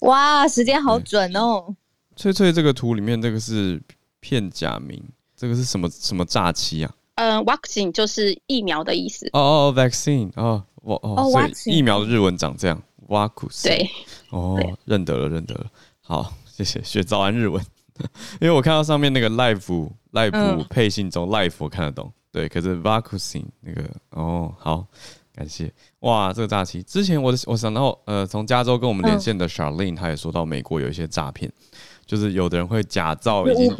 [0.01, 1.75] 哇，时间好准哦！
[2.15, 3.83] 翠翠，这个图里面这个是。
[4.23, 5.03] 片假名，
[5.37, 6.95] 这个是什么什么诈欺啊？
[7.17, 9.29] 呃，vaccine 就是疫苗的意思。
[9.33, 13.65] 哦哦，vaccine，哦，我哦，所以疫苗的日文长这样，vaccine。
[13.65, 13.91] 对，
[14.31, 15.67] 哦，认得了，认得了。
[16.01, 17.63] 好， 谢谢，学早安日文。
[18.41, 24.87] 因为我看到上面那个 life life 配信中 life 我看得懂，对，可是 vaccine 那个哦，好，
[25.35, 25.71] 感谢。
[26.01, 31.53] 哇，这个诈欺，之前我我想到，呃，从加州跟我们连线的 Charlene，他也说到美国有一些诈骗。
[32.13, 33.75] 就是有的人会假造已经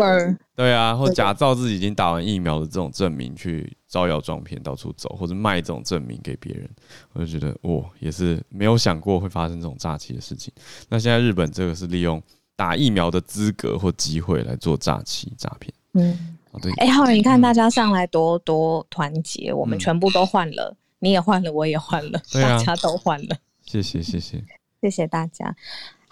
[0.57, 6.67] 对啊，或假造自己已经打完疫苗的这种证明去招摇撞骗到处走，或者卖这种证明给别人，
[7.13, 10.51] 我就觉得哇，也是没有想过会发生这种诈欺的事情。
[10.89, 12.23] 那现在日本这个是利用
[12.57, 15.71] 打疫苗的资格或机会来做诈欺诈骗。
[15.93, 16.73] 嗯，对。
[16.79, 23.37] 哎，浩然，你看大家上来多多团结，我们全部都换了，你也换了，我也换了，大家都换了。
[23.67, 24.43] 谢谢谢谢
[24.81, 25.55] 谢谢大家。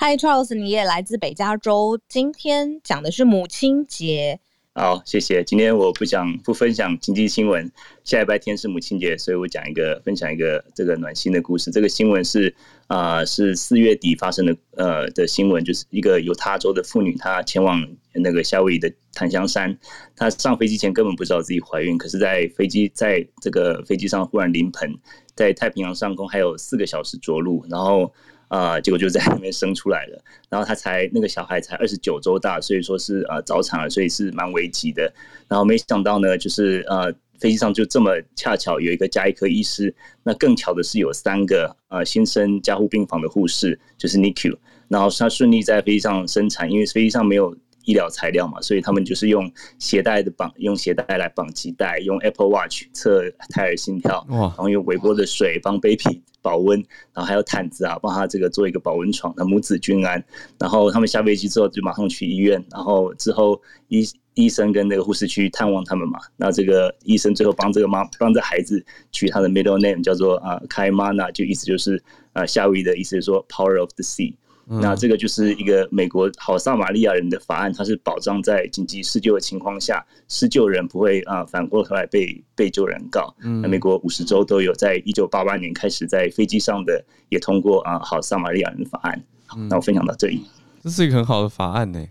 [0.02, 2.00] Hi Charles，你也来自北加州。
[2.08, 4.40] 今天讲的是母亲节。
[4.72, 5.44] 好，谢谢。
[5.44, 7.70] 今天我不想不分享经济新闻。
[8.02, 11.70] 下礼拜天是母亲节，所以我讲一个分享一个这个暖心的故事。
[11.70, 12.54] 这个新闻是
[12.86, 19.78] 啊、是四月底发生的呃的新闻，就是一个犹他州的妇女，她前往那个夏威夷的檀香山。
[20.16, 24.96] 她上飞机前根本不知道自己怀孕，可是在飞机在这个飞机上忽然临盆，
[25.34, 28.10] 在太平洋上空还有四个小时着陆，然后。
[28.50, 35.12] 啊、结果就在那边生出来了，然后他才那个小孩才二十九周大，所以说是呃早产了，所以是蛮危急的。
[35.46, 39.94] 然后没想到呢，就是呃飞机上就这么恰巧有一个加医科医师，
[40.24, 44.56] 那更巧的是有三个呃新生加护病房的护士，就是 NICU，
[44.88, 56.22] 然后他顺利在飞机上生产，因为飞机上没有医疗材料嘛，所以他们就是用鞋带的绑，用鞋带来绑脐带，用 Apple Watch 测胎儿心跳，然后用微波的水帮 baby。
[56.42, 56.78] 保温，
[57.12, 60.24] 然后还有毯子啊，帮他这个做一个保温床，那母子均安。
[60.58, 64.02] 然后他们下飞机之后就马上去医院，然后之后医
[64.32, 66.18] 医生跟那个护士去探望他们嘛。
[66.38, 72.02] 那这个医生最后帮这个妈帮这孩子取他的 middle name 叫做啊 Kaimana，就意思就是
[72.32, 74.34] 啊夏威夷的意思是说 Power of the Sea。
[74.80, 83.34] 那这个就是一个美国好撒玛利亚人的法案，它是保障在紧急施救的情况下，施救人不会啊反过头来被被救人告。
[83.40, 89.20] 那美国五十州都有，在一九八八年开始在飞机上的也通过啊好撒玛利亚人的法案。
[89.68, 90.44] 那我分享到这里，
[90.80, 92.06] 这是一个很好的法案呢。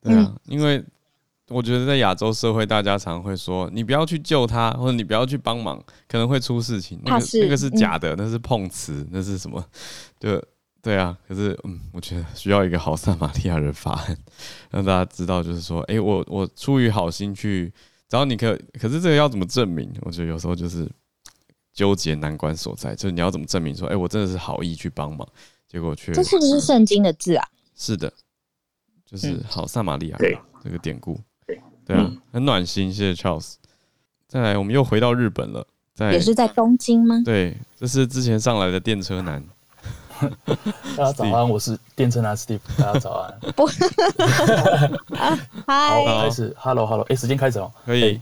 [0.00, 0.80] 对啊，因为
[1.48, 7.00] 我觉得在亚洲社会，大家常会说你不要去救他，或者你不要去帮忙，可能会出事情。
[7.04, 9.64] 那个那个是假的，那是碰瓷，那是什么？
[10.20, 10.40] 就。
[10.86, 14.16] 对啊，可是嗯，我觉得需要一个好撒玛利亚人法案，
[14.70, 17.72] 让大家知道，就是说，哎，我我出于好心去，
[18.08, 19.92] 只要你可，可是这个要怎么证明？
[20.02, 20.88] 我觉得有时候就是
[21.72, 25.26] 纠结难关所在，就是你要怎么证明说，哎，我真的是好意去帮忙，
[25.66, 27.44] 结果却这是不是圣经的字啊？
[27.74, 28.12] 是的，
[29.04, 33.54] 就是好撒玛利亚人这个典故，对对啊，很暖心，谢谢 Charles。
[34.28, 35.66] 再来，我们又回到日本了，
[35.96, 37.20] 在也是在东京吗？
[37.24, 39.44] 对，这是之前上来的电车男。
[40.96, 42.60] 大家早安，我是电车男 Steve。
[42.78, 43.52] 大家早安。
[43.54, 43.66] 不
[45.66, 46.54] 好，开始。
[46.58, 47.70] Hello，Hello，哎，时间开始哦。
[47.84, 48.20] 可以。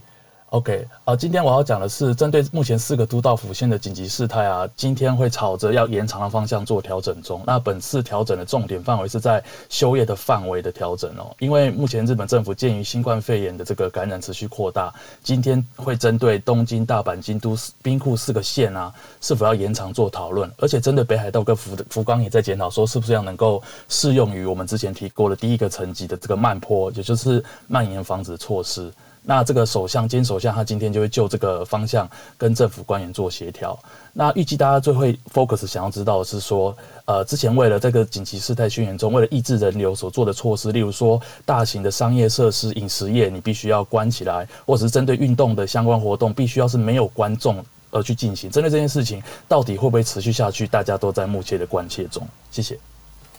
[0.51, 7.41] OK，啊，今天我要讲的是针对目前四个都道府县的紧急事态啊，今天会朝着要延长的方向做调整中。
[7.45, 14.93] 那本次调整的重点范围是在休业的范围的调整哦，因为目前日本政府鉴于新冠肺炎的这个感染持续扩大，
[15.23, 28.89] 今天会针对东京、大阪、京都、兵库四个县啊，是否要延长做讨论，而且针对北海道跟福福冈也在检讨，说是不是要能够适用于我们之前提过的第一个层级的这个慢坡，也就是蔓延防止措施。
[29.27, 32.07] 那这个首相兼首相他今天就会就这个方向
[32.37, 33.77] 跟政府官员做协调。
[34.13, 48.49] 那预计大家最会 focus 想要知道的是说，呃，之前为了这个紧急事态宣言中，为了抑制人流所做的措施，例如说大型的商业设施、饮食业你必须要关起来，或者是针对运动的相关活动必须要是没有观众而去进行。
[48.49, 50.67] 针对这件事情，到底会不会持续下去？
[50.67, 52.25] 大家都在密切的关切中。
[52.51, 52.77] 谢谢。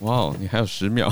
[0.00, 1.08] 哇，你还有十秒，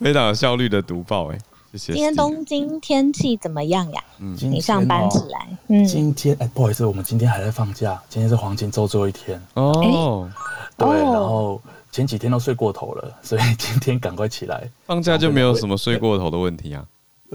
[0.00, 1.38] 非常有效率的读报哎。
[1.78, 4.04] 今天东京天气怎么样呀？
[4.18, 5.48] 嗯，你上班起来。
[5.68, 8.00] 嗯，今天哎，不好意思，我们今天还在放假。
[8.08, 10.30] 今天是黄金周最后一天哦。
[10.76, 11.60] 对，然后
[11.90, 14.68] 前几天都睡过头了， 所以今天赶快起来。
[14.86, 16.84] 放假就没有什么睡过头的问题啊？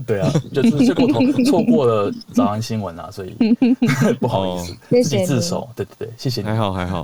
[0.05, 3.35] 对啊，就是睡过头， 错过了早安新闻啊，所以
[4.21, 5.67] 不好意思，自己自首。
[5.75, 6.47] 对对对，谢谢你。
[6.47, 7.03] 还好还好，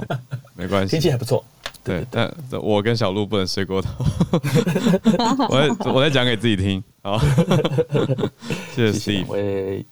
[0.55, 1.43] 没关系，天气还不错。
[1.84, 3.89] 对，但我跟小鹿不能睡过头。
[5.49, 6.81] 我在我在讲给自己听。
[7.01, 7.19] 好，
[8.73, 9.27] 谢谢 Steve。
[9.27, 9.86] 喂，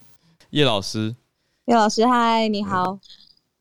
[0.51, 1.13] 叶老师，
[1.65, 2.97] 叶老师，嗨，你好。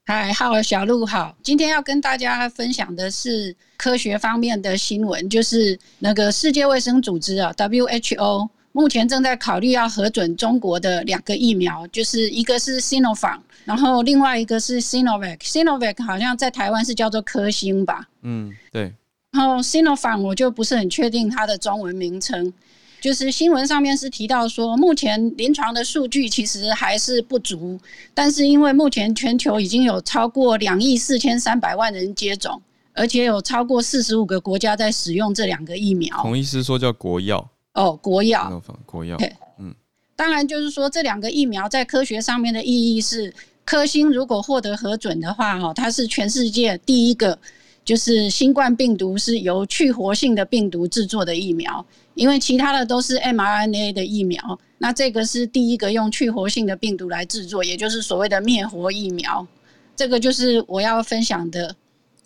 [0.05, 1.35] 嗨，好，小鹿好。
[1.43, 8.49] 今天要跟大家分享的是科学方面的新闻，就是那个世界卫生组织啊，WHO。
[8.73, 15.37] 目前正在考虑要核准中国的两个疫苗，就是一个是 Sinopharm，然后另外一个是 Sinovac。
[15.39, 18.07] Sinovac 好像在台湾是叫做科兴吧？
[18.21, 18.93] 嗯，对。
[19.31, 22.53] 然后 Sinopharm 我就不是很确定它的中文名称。
[23.01, 27.79] 就是新闻上面是提到说，目前临床的数据其实还是不足，
[28.13, 32.61] 但是因为目前全球已经有超过两亿四千三百万人接种，
[32.93, 36.15] 而且有超过四十五个国家在使用这两个疫苗。
[36.21, 37.49] 同医师说叫国药。
[37.73, 39.17] 哦，国药，国药，
[39.57, 39.73] 嗯，
[40.15, 47.37] 当然就是说这两个疫苗在科学上面的意义是，科兴如果获得核准的话，哈，它是全世界第一个
[47.85, 59.47] 就是新冠病毒是由去活性的病毒制作的疫苗，因为其他的都是 mRNA 的疫苗，那这个是第一个用去活性的病毒来制作，也就是所谓的灭活疫苗，
[59.95, 61.73] 这个就是我要分享的，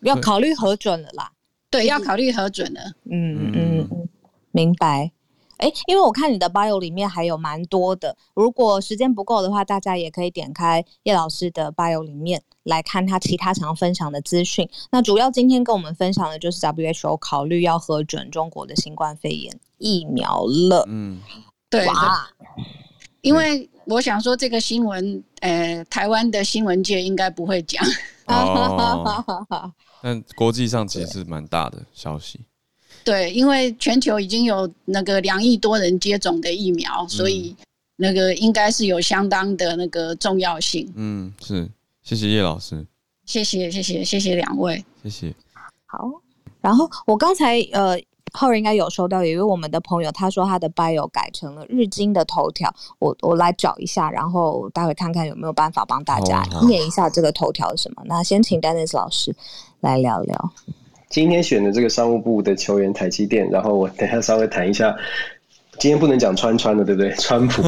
[0.01, 1.29] 要考虑核准了啦，
[1.69, 2.81] 对，要考虑核准了，
[3.11, 3.51] 嗯。
[3.53, 4.09] 嗯嗯，
[4.51, 5.11] 明白。
[5.57, 14.69] 哎，因为我看你的 bio 里面还有蛮多的，如果时间不够的话，大家也可以点开叶老师的 bio 里面来看他其他想要分享的资讯。
[14.91, 20.85] 那主要今天跟我们分享的就是 WHO 考虑要核准中国的新冠肺炎疫苗了。
[20.89, 21.21] 嗯，
[21.69, 21.85] 对。
[21.87, 22.27] 哇，
[23.21, 27.85] 因为我想说这个新闻，呃，台湾的新闻界应该不会讲。
[28.27, 29.71] 哦。
[30.01, 32.41] 但国际上其实是蛮大的消息。
[33.05, 37.55] 对，因为全球已经有那个两亿多人接种的疫苗，嗯，所以
[37.97, 40.91] 那个应该是有相当的那个重要性。
[40.95, 41.69] 嗯，是，
[42.01, 42.83] 谢谢叶老师，
[43.23, 45.35] 谢谢谢谢谢谢两位，谢谢。
[45.85, 46.09] 好，
[46.61, 47.95] 然后我刚才呃，
[48.33, 58.01] 浩然应该有收到，有一位我们的朋友他说他的 bio 改成了日经的头条，我我来找一下，然后待会看看有没有办法帮大家念一下这个头条是什么。
[58.05, 59.35] 那先请 Dennis 老师
[59.81, 60.51] 来聊聊。
[61.09, 64.95] 今天选的这个商务部的球员台积电，然后我等下稍微谈一下。
[65.80, 67.11] 今天不能讲川川的，对不 对？
[67.15, 67.61] 川普，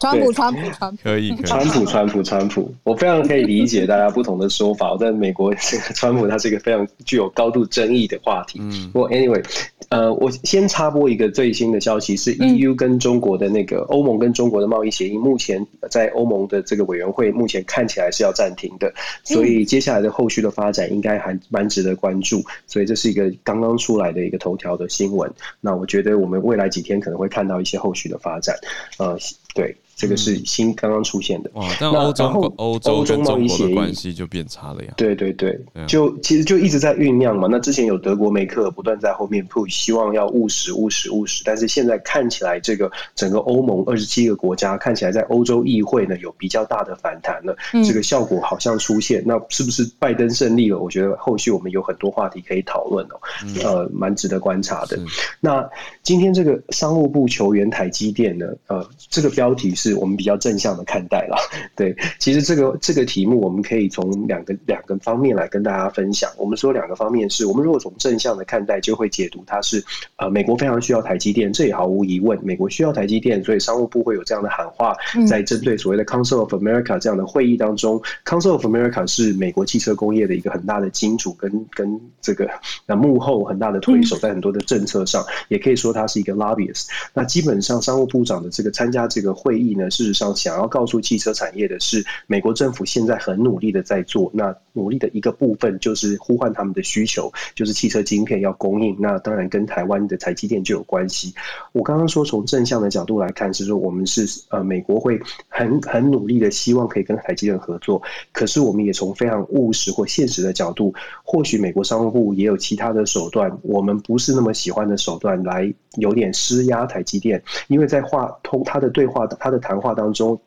[0.00, 2.74] 川普，川普，川普，可以，川普，川普，川普。
[2.82, 4.92] 我非常可以理解大家不同的说法。
[4.92, 8.58] 我在美国，这个川普他是一个非常具有高度争议的话题。
[8.62, 9.42] 嗯，不过 anyway。
[9.90, 18.92] 呃，我先插播一个最新的消息，是 EU 跟中国的那个欧盟跟中国的贸易协议，目前在欧盟的这个委员会目前看起来是要暂停的，
[19.22, 22.42] 所以接下来的后续的发展应该还蛮值得关注。
[22.66, 25.30] 所以这是一个刚刚出来的一个头条的新闻。
[25.60, 28.56] 那我觉得我们未来几天可能会看到一些后续的发展。
[28.98, 29.16] 呃，
[29.54, 29.76] 对。
[29.96, 31.50] 这个是新刚刚出现的。
[31.54, 34.92] 哇，但欧洲欧洲跟中国的关系就变差了呀。
[34.96, 37.46] 对对对，就其实就一直在酝酿嘛。
[37.48, 41.42] 那之前有德国梅克尔不断在后面 push，希望要务实务实务实。
[41.46, 47.56] 但是现在看起来，这个整个欧盟二十七个国家看起来在欧洲议会呢有比较大的反弹了。
[47.86, 49.22] 这个效果好像出现。
[49.24, 50.80] 那是不是拜登胜利了？
[50.80, 53.20] 我觉得后续我们有很多话题可以讨论哦。
[53.62, 54.98] 呃，蛮值得观察的。
[55.40, 55.64] 那
[56.02, 58.46] 今天这个商务部球员台积电呢？
[58.66, 59.83] 呃，这个标题是。
[59.84, 61.36] 是我们比较正向的看待了，
[61.76, 66.30] 对，其实这个这个题目我们可以从两个两个方面来跟大家分享。
[66.38, 69.84] 我们说两个方面是，我们如果从正向的看待，就会解读它是
[70.16, 74.96] 呃美国非常需要台积电，这也毫无疑问，美国需要台积电，所以商务部会有这样的喊话，
[75.28, 82.48] 在针对所谓的 Council of America 这样的会议当中，Council of America 是美国汽车工业的一个很大的金主跟跟这个
[82.86, 86.86] 那幕后很大的推手，在很多的政策上，也可以说它是一个 lobbyist。
[87.12, 89.73] 那基本上商务部长的这个参加这个会议。
[89.74, 98.96] 意呢，事实上想要告诉汽车产业的是，美国政府现在很努力的在做，那努力的一个部分就是呼唤他们的需求，就是汽车晶片要供应。
[98.98, 101.34] 那当然跟台湾的台积电就有关系。
[101.72, 108.00] 我刚刚说从正向的角度来看，是说我们是呃美国会很很努力的希望可以跟台积电合作，
[108.32, 110.94] 可是我们也从非常务实或现实的角度，
[111.24, 120.40] 或许美国商务部也有其他的手段，我们不是那么喜欢的手段来有点施压台积电，因为在话通他的对话他的谈话当中。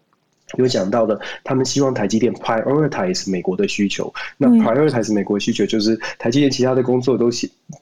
[0.56, 4.14] 有讲到的，他们希望台积电 prioritize 美国的需求。
[4.38, 7.30] 那 prioritize 美国需求就是台积电其他的工作都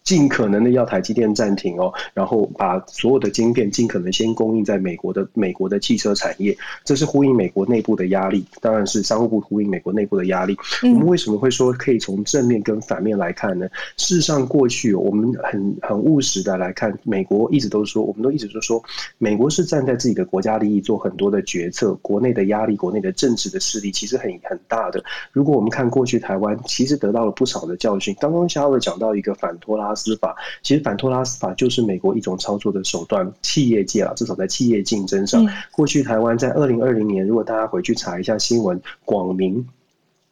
[0.03, 6.57] 尽可能的要台积电暂停哦，然后把所有的晶片尽可能先供应在美国的美国的汽车产业。
[6.83, 10.57] 这是呼应美国内部的压力，当然是商务部呼应美国内部的压力。
[10.81, 13.67] 我们为什么会说可以从正面跟反面来看呢？
[13.97, 18.83] 事实上，过去我们很很务实的来看，美国一直都说，我们都一直都说，
[19.19, 22.54] 美国是站在自己的国家利益做很多的决策，国内的压。
[22.55, 25.03] 压力，国内的政治的势力其实很很大的。
[25.33, 28.15] 如果我们看过去台湾，其实得到了不少的教训。
[28.17, 33.31] 刚刚肖尔讲到一个反托拉斯法，其实反托拉斯法就是美国一种操作的手段。
[33.41, 39.67] 企业界啊，至少在企业竞争上，过去台湾在二零二零年，如果大家回去查一下新闻，广明。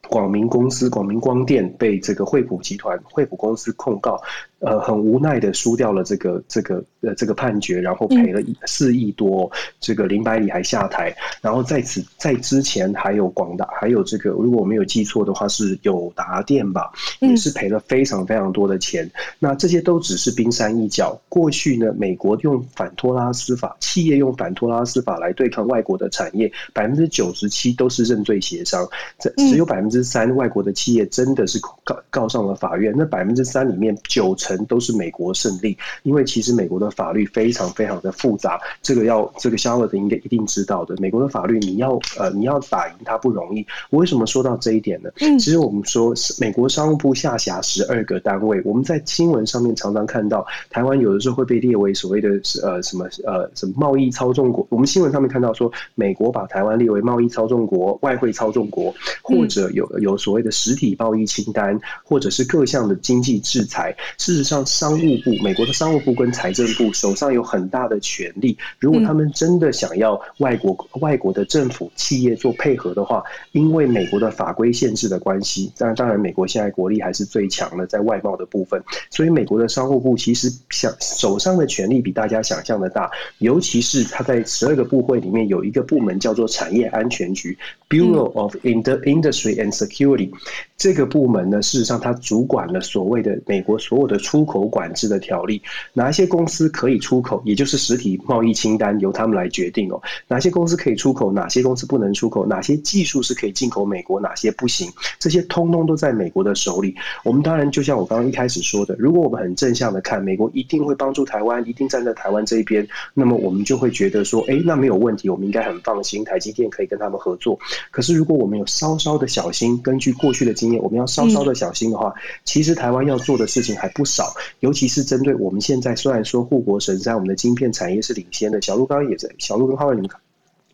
[0.09, 4.21] 广明公司、广明光电被这个惠普集团、惠普公司控告，
[4.65, 9.49] 呃，很无奈的输掉了这个、这个、呃，这个判决，然后赔了四亿多。
[9.79, 16.91] 这个林百里还下台，然后在此在之前还有广大，还有这个，如果我没有记错的话，是友达电吧，
[17.21, 19.09] 也是赔了非常非常多的钱。
[19.39, 21.17] 那这些都只是冰山一角。
[21.29, 28.85] 过去呢，美国用反托拉斯法，企业用反托拉斯法来对抗外国的产业，百分之九十七都是认罪协商，
[29.17, 29.93] 这只有百分之。
[29.93, 32.91] 之三，外国的企业真的是告告上了法院。
[32.97, 38.59] 那百分之三里面，九成都是美国胜利，因为其实美国的法律非常非常的复杂。
[38.81, 40.95] 这个要这个 Charlotte 应该一定知道的。
[40.99, 43.65] 美国的法律，你要呃你要打赢它不容易。
[43.89, 45.09] 我为什么说到这一点呢？
[45.17, 52.29] 其实我们说，美国商务部下辖十二个单位，我们在新闻上面常常看到，台湾有的时候会被列为所谓的
[52.61, 54.65] 呃什么呃什么贸易操纵国。
[54.69, 59.89] 我们新闻上面看到说，美国把台湾列为贸易操纵国、外汇操纵国，或者有。
[60.03, 63.95] 有所谓的实体贸易清单，或者是各项的经济制裁。
[64.17, 68.57] 事实上，商务部、美国的商务部跟财政部手上有很大的权力。
[68.79, 78.83] 如果他们真的想要外国外国的政府企业做配合的话，因为美国的法规限制的关系，当然，当然，美国现在国力还是最强的，在外贸的部分。
[79.09, 83.09] 所以，美国的商务部其实想手上的权力比大家想象的大。
[83.39, 87.57] 尤其是他在十二个部会里面有一个部门叫做产业安全局
[87.93, 90.31] （Bureau of Industry and Security
[90.77, 95.61] 这个部门呢，事实上它主管了所谓的美国所有的出口管制的条例，
[95.93, 100.01] 哪一些公司可以出口，也就是实体贸易清单由他们来决定哦。
[100.27, 106.93] 哪些公司可以出口，哪些公司不能出口，哪些技术是可以进口美国，哪些不行，这些通通都在美国的手里。
[107.23, 117.57] 我们当然就像我刚刚一开始说的，如果我们很正向的看，美国一定会帮助台湾，一定站在台湾这一边，那么我们就会觉得说，哎，那没有问题，我们应该很放心，台积电可以跟他们合作。
[117.91, 122.13] 可是如果我们有稍稍的小心，根据过去的经验，我们要稍稍的小心的话，
[122.43, 128.61] 其实台湾要做的事情还不少，尤其是针对我们现在虽然说护国神山，我们的晶片产业是领先的。
[128.61, 130.19] 小鹿刚刚也在，小鹿跟浩文你们看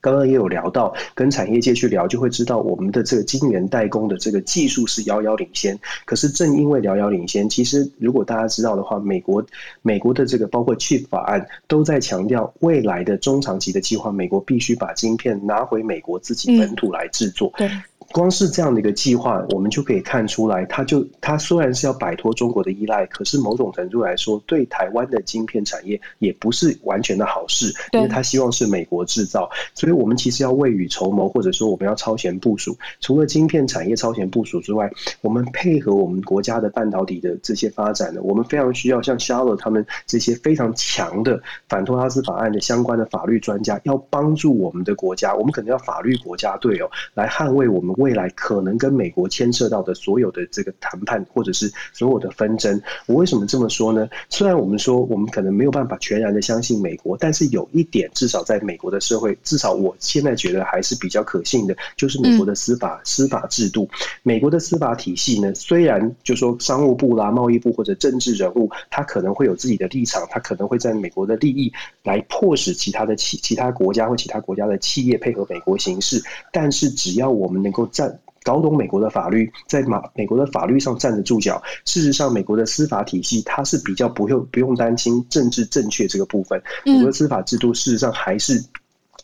[0.02, 5.80] 刚刚也有聊到，跟产业界去聊，就会知道我们的这个晶圆代工的这个技术是遥遥领先。
[6.06, 9.46] 可是正因为遥遥领先，其实如果大家知道的话，美国
[9.82, 17.52] 美国的这个包括 Chip 法案都在强调未来的中长期的计划，美国必须把晶片拿回美国自己本土来制作。
[17.58, 17.70] 对。
[18.12, 32.76] 光是这样的一个计划，我们就可以看出来，它就它虽然是要摆脱中国的依赖，可是某种程度来说，对台湾的晶片产业也不是完全的好事，因为他希望是美国制造，所以我们其实要未雨绸缪，或者说我们要超前部署。
[33.00, 34.90] 除了晶片产业超前部署之外，
[35.22, 47.96] 我们配合我们国家的半导体的这些发展呢，我们非常需要像 Charlotte 他们这些非常强的反托拉斯法案的相关的法律专家，要帮助我们的国家，我们可能要法律国家队哦，来捍卫我们。
[48.00, 54.08] 未来可能跟美国牵涉到的所有的这个谈判，或者是所有的纷争，我为什么这么说呢？
[54.30, 63.90] 虽然我们说我们可能没有办法全然的相信美国，但是有一点，至少在美国的社会，至少我现在觉得还是比较可信的，就是美国的司法司法制度。
[64.24, 71.70] 美国的司法体系呢，虽然就说商务部啦、贸易部或者政治人物，他可能会有自己的立场，他可能会在美国的利益
[72.04, 76.24] 来迫使其他的企其他国家或其他国家的企业配合美国行事，
[76.54, 77.89] 但是只要我们能够。
[77.92, 81.62] 站搞懂美国的法律，在马美国的法律上站得住脚。
[81.86, 86.62] 事实上，美国的司法体系它是比较不用不用担心政治正确这个部分。
[86.86, 88.64] 美国的司法制度事实上还是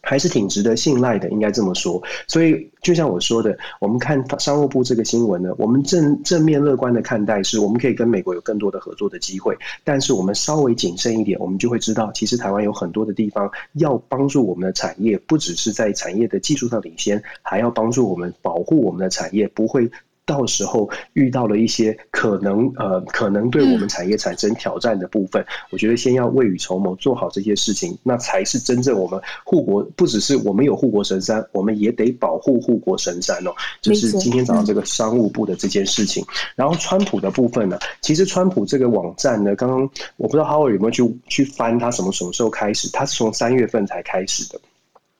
[0.06, 2.02] 还是挺值得信赖的，应该这么说。
[2.28, 9.58] 所以，就像我说的，我们看商务部这个新闻呢，我们正正面乐观的看待，是我们可以跟美国有更多的合作的机会。
[9.84, 19.90] 但是，我们稍微谨慎一点，我们就会知道，其实台湾有很多的地方要帮助我们的产业，不只是在产业的技术上领先，还要帮助我们保护我们的产业不会。
[20.26, 29.84] 到时候遇到了一些可能呃可能对我们产业产生挑战的部分，嗯、我觉得先要未雨绸缪，做好这些事情，那才是真正我们护国。
[29.96, 33.54] 不只是我们有护国神山，我们也得保护护国神山哦。
[33.82, 36.24] 就是今天早上这个商务部的这件事情。
[36.24, 42.90] 嗯、然后川普的部分呢，其实川普这个网站呢，刚刚我不知道 Howard 有没有去去翻，他什么什么时候开始？
[42.92, 44.60] 他是从三月份才开始的，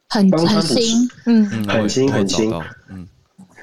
[0.10, 2.52] 很很新，嗯，很新很新，
[2.90, 3.08] 嗯。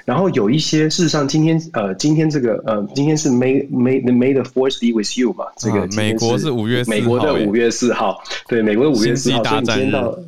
[0.04, 5.46] 然后有一些，事实上，今天呃，今天这个呃，今天是 May May May the Fourth be with you 嘛？
[5.56, 9.42] 这个美国是五月四号，美国的五月四号，对，美国的五月四号。
[9.42, 10.18] 所以你今天到，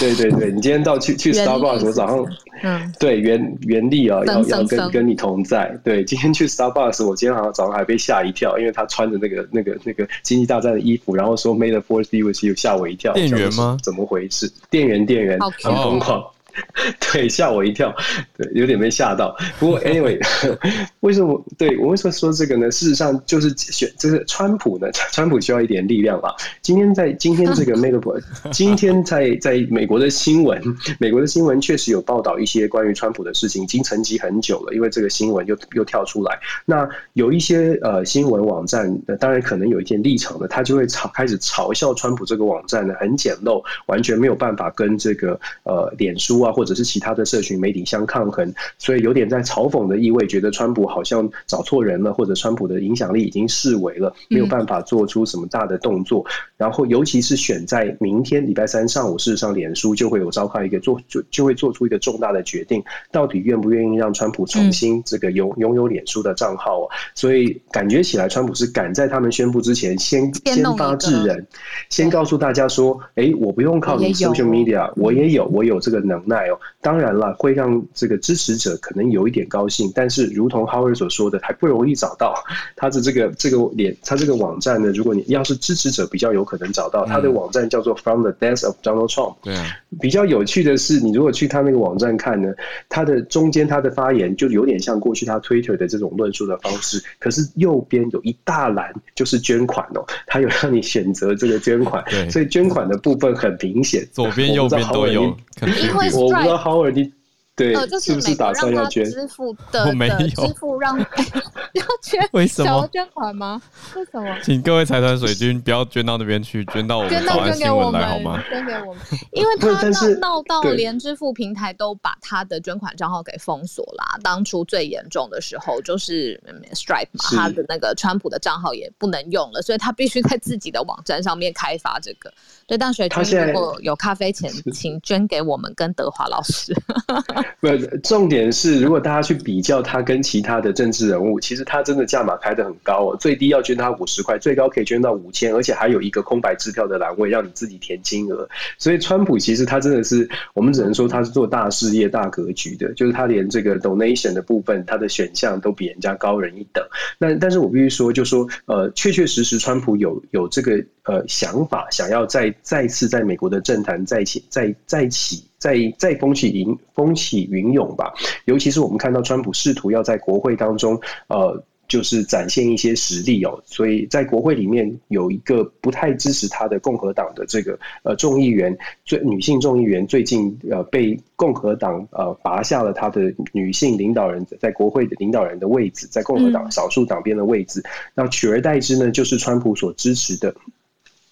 [0.00, 2.26] 对对对，你今天到去去 Starbucks，我早上，
[2.62, 5.78] 嗯，对，原原力啊，要要跟跟你同在。
[5.82, 13.14] 对，今天去 Starbucks，我今天好像早上还被吓一跳，因为他穿着那个那个那个星际大战的衣服，然后说 May the Fourth be with you，吓我一跳。
[13.14, 13.78] 店员吗？
[13.82, 14.52] 怎么回事？
[14.68, 16.22] 店员店员很疯狂。
[17.12, 17.94] 对，吓我一跳，
[18.36, 19.36] 对，有点被吓到。
[19.58, 20.18] 不过， anyway，
[21.00, 21.42] 为什么？
[21.56, 22.70] 对，我为什么说这个呢？
[22.70, 26.34] 事实上，就是选就是川普呢，川普需要一点力量吧。
[26.62, 30.60] 今天在今天这个 Meta，今天在在美国的新闻，
[30.98, 34.74] 美国的新闻确实有报道一些关于川普的事情，已经沉寂很久了。
[34.74, 46.47] 因为这个新闻又又跳出来，那有一些呃新闻网站，当然可能有一点立场的，他就会嘲开始嘲笑川普这个网站呢，很简陋，完全没有办法跟这个呃脸书啊。
[46.52, 56.24] 或者是其他的社群媒体相抗衡，所以有点在嘲讽的意味，觉得川普好像找错人了，或者川普的影响力已经视为了，没有办法做出什么大的动作。
[56.56, 66.88] 然后，尤其是选在明天礼拜三上午，事实上，脸书就会有召开一个做就就会做出一个重大的决定，到底愿不愿意让川普重新这个拥拥有脸书的账号。
[67.14, 71.46] 所以感觉起来，川普是赶在他们宣布之前先先发制人，
[71.90, 82.34] 先告诉大家说：“哎，我不用靠你 social media，我也有，我有这个能耐。”哦，当然了，会让这个支持者可能有一点高兴，但是如同 Howard 所说的，还不容易找到
[82.76, 89.36] 他的这个这个脸，他这个网站呢，如果你要是支持者，比较有可能找到他的网站叫做 From the Death of Donald Trump。
[89.42, 89.54] 对，
[90.00, 92.52] 比较有趣的是，你如果去他那个网站看呢，
[92.88, 105.24] 他的中间他的发言就有点像过去他 Twitter 的这种论述的方式，可是右边有一大栏就是捐款哦，他有让你选择这个捐款，所以捐款的部分很明显，左边右边都有，
[105.62, 106.08] 因为。
[106.18, 107.12] 我不知道 Howard 你
[107.58, 109.04] 对，是不是打算要捐？
[109.04, 110.96] 支付的我没有支付让
[111.74, 112.24] 要捐？
[112.30, 112.68] 为什么？
[112.68, 113.60] 想要捐款吗？
[113.96, 114.38] 为什么？
[114.44, 118.40] 请各位财团水军不要捐到那边去，捐到我们早安新闻来好吗？
[118.48, 119.02] 捐给我们，
[119.32, 124.16] 因为他闹闹到连支付平台都把他的捐款账号给封锁啦。
[124.22, 126.40] 当初最严重的时候就是
[126.74, 132.32] Stripe 嘛，他的那个川普的账号也不能用了，所以他必须在自己的网站上面开发这个。
[132.68, 136.74] 对，但水军如果有咖啡钱，请捐给我们跟德华老师。
[137.60, 137.68] 不，
[138.02, 148.46] 重点是，如果大家去比较他跟其他的政治人物，其实他真的价码开得很高哦，最低要捐他五十块，最高可以捐到五千，而且还有一个空白支票的栏位让你自己填金额。
[148.76, 156.86] 所以，川普其实他真的是，我们只能说他是做大事业、大格局的，就是他连这个 donation 的部分，他的选项都比人家高人一等。
[157.16, 162.54] 那但是我必须说，就说呃，确确实实，川普有有这个呃想法，想要再。
[162.68, 168.12] 再次在美国的政坛再起、再再起、再再风起云风起云涌吧。
[168.44, 173.58] 尤其是我们看到川普试图要在国会当中，呃，就是展现一些实力哦。
[173.64, 187.82] 所以在国会里面有一个不太支持他的共和党的这个呃众议员，最女性众议员最近呃被共和党呃拔下了他的女性领导人，在国会的领导人的位置，在共和党少数党边的位置。
[188.14, 190.54] 那取而代之呢，就是川普所支持的。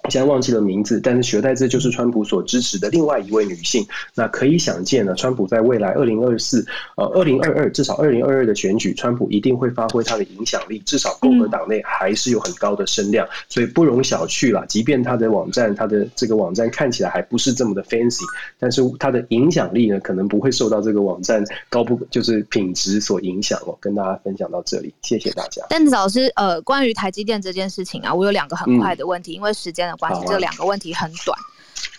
[0.09, 3.87] 现在忘记了名字，但是取而代之就是川普所支持的另外一位女性。
[4.15, 6.65] 那可以想见呢，川普在未来二零二四
[6.97, 14.65] 呃二零二二至少二零二二的选举，川普一定会发挥他的影响力，至少共和党内还是有很高的声量，所以不容小觑了。
[14.69, 18.23] 即便他的网站，他的这个网站看起来还不是这么的 fancy，
[18.59, 23.77] 但是他的影响力呢，可能不会受到这个网站高不就是品质所影响哦。
[23.81, 25.63] 跟大家分享到这里，谢谢大家。
[25.69, 29.96] 但子老师，呃，关于台积电这件事情啊，我有两个很快的问题，嗯、因为时间的。
[29.97, 31.39] 关系，这两个问题很短。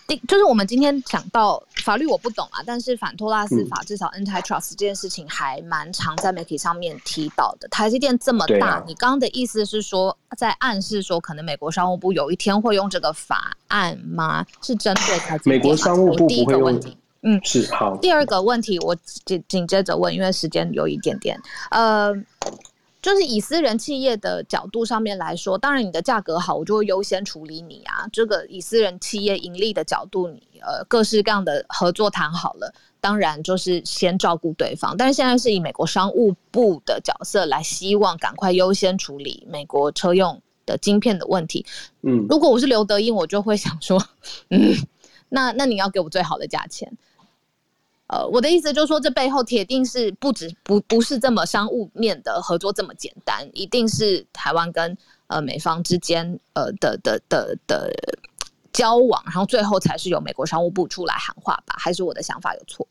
[0.06, 7.68] 第就是我们今天讲到法律我不懂啊，但是反托拉斯法至少 antitrust 这件事情还蛮常在媒体上面提到的。
[7.68, 14.46] 台积电这么大，啊、你刚刚的意思是说在暗示说可能美国商务部有一天会用这个法案吗？
[14.62, 15.56] 是针对台积电？
[15.58, 17.94] 美国商务部第一个问题，嗯，是好。
[17.98, 18.96] 第二个问题我
[19.26, 21.38] 紧紧接着问，因为时间有一点点，
[21.70, 22.14] 呃。
[23.08, 28.06] 就是以私人企业的角度上面来说，当然你的价格好，我就会优先处理你啊。
[28.12, 34.94] 这个以私人企业盈利的角度，你呃各式各样的合作谈好了，当然就是先照顾对方。
[34.94, 41.64] 但是现在是以美国商务部的角色来，希望赶快优先处理美国车用的晶片的问题。
[42.02, 43.98] 嗯，如果我是刘德英，我就会想说，
[44.50, 44.76] 嗯，
[45.30, 46.92] 那那你要给我最好的价钱。
[48.08, 54.96] 呃，我的意思就是说，这背后铁定是不止不不是这么商务面的合作这么简单，一定是台湾跟
[55.26, 57.92] 呃美方之间呃的的的的
[58.72, 61.76] 交往，然后最后才是由美国商务部出来喊话吧？
[61.78, 62.86] 还是我的想法有错？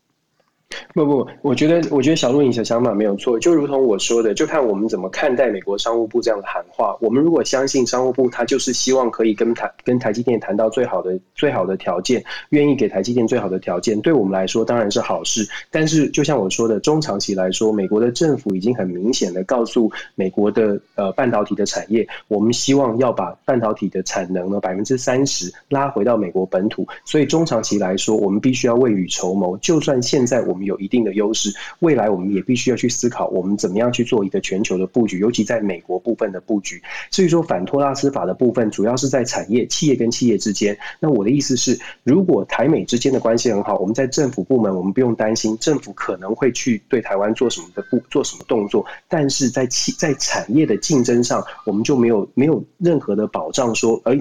[0.94, 6.96] 不不，我觉得我觉得小鹿你的想法没有错，就如同我说的，就看我们怎么看待美国商务部这样的喊话。
[7.00, 15.48] 我们如果相信商务部，他就是希望可以跟台跟台积电谈到最好的最好的条件，愿意给台积电最好的条件，对我们来说当然是好事。
[15.70, 26.86] 但是就像我说的，中长期来说，美国的政府已经很明显的告诉美国的呃半导体的产业，我们希望要把半导体的产能呢百分之三十拉回到美国本土。
[27.04, 29.56] 所以中长期来说，我们必须要未雨绸缪。
[29.58, 30.57] 就算现在我。
[30.58, 36.82] 我们有一定的优势，未来我们也必须要去思考，我们怎么样去做一个全球的布局，尤其在美国部分的布局。
[37.12, 40.76] 所以说，反托拉斯法的部分主要是在产业、企业跟企业之间。
[40.98, 54.18] 那我的意思是，如果台美之间的关系很好，我们在政府部门，我们不用担心政府可能会去对台湾做什么的不做什么动作，但是在企在产业的竞争上，我们就没有没有任何的保障说，而。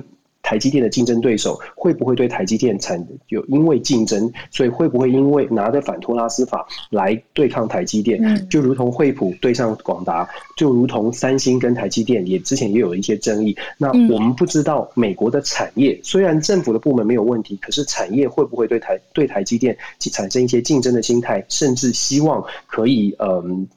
[0.48, 8.48] 台积电的竞争对手会不会对台积电产有因为竞争，所以会不会因为拿着反托拉斯法来对抗台积电？
[8.50, 10.26] 就如同惠普对上广达，
[10.56, 13.58] 就如同三星跟台积电也之前也有一些争议。
[13.78, 23.68] 那我们不知道美国的产业虽然政府的部门没有问题，可是产业会不会对台对台积电产生一些竞争的心态，甚至希望可以嗯。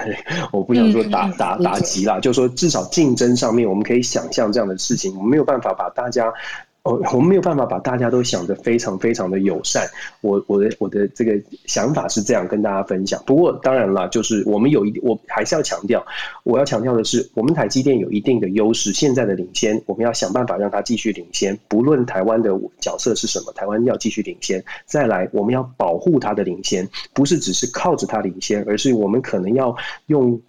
[0.52, 6.32] 我不想说打打打击啦，就是说至少竞争上面，我们可以想象这样的事情，我们没有办法把大家。
[6.84, 9.88] 哦，我们没有办法把大家都想得非常非常的友善。
[10.20, 13.22] 我我的我的这个想法是这样跟大家分享。
[13.24, 16.04] 不过当然了，就是我们有一，我还是要强调，
[16.42, 21.56] 我要强调的是，我们台积电有一定的优势，现在的领先，我们要想办法让它继续领先。
[21.68, 24.64] 不论台湾的角色是什么，台湾要继续领先。
[24.84, 29.72] 再来，我们要保护它的领先，不是只是靠着它领先，而是我们可能要
[30.06, 30.40] 用，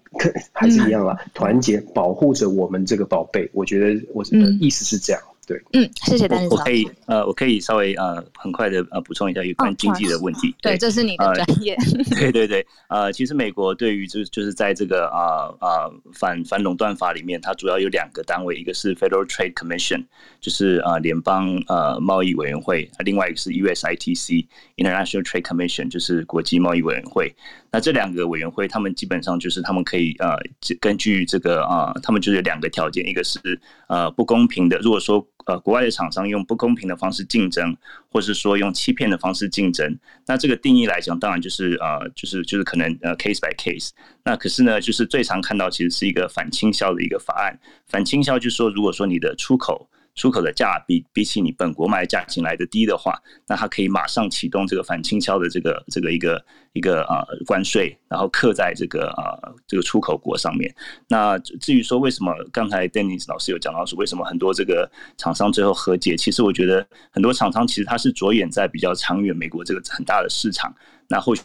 [0.51, 3.47] 还是一样啦，团结保护着我们这个宝贝。
[3.53, 5.21] 我觉得我的意思是这样。
[5.45, 6.47] 对，嗯，谢谢丹尼。
[6.49, 10.55] 我可以呃，我可以稍微呃，很快的呃补充一下有关经济的问题。
[10.61, 11.75] 对，这是你的专业。
[12.17, 20.05] 对对对，呃，其实美国对于就就是在这个啊啊反反垄断法里面，它主要有两个单位，一个是 Federal Trade Commission，
[20.39, 24.45] 就是啊联邦呃贸易委员会，另外一个是 USITC
[24.77, 27.33] International Trade Commission，就是国际贸易委员会。
[27.73, 30.37] 那这两个委员会，他们基本上就是他们可以呃
[30.79, 33.39] 根据这个啊，他们就是有两个条件，一个是
[33.87, 35.27] 呃不公平的，如果说。
[35.45, 37.75] 呃，国外的厂商用不公平的方式竞争，
[38.09, 43.89] 或是说用欺骗的方式竞争，那这个定义来讲，当然就是呃，就是就是可能呃 case by case。
[44.23, 47.59] 那可是呢，就是最常看到其实是一个反倾销的一个法案。
[47.87, 49.89] 反倾销就是说，如果说你的出口。
[50.15, 60.73] 出口的价比比起你本国卖的价钱来的低的话，那它可以马上启动这个反倾销的这个这个一个一个呃关税，然后刻在这个呃这个出口国上面。
[61.07, 70.73] 那至于说为什么刚才 Dennis 老师有讲到说为什么很多这个厂商最后和解，其实我觉得很多厂商其实他是着眼在比较长远美国这个很大的市场，
[71.07, 71.41] 那或许。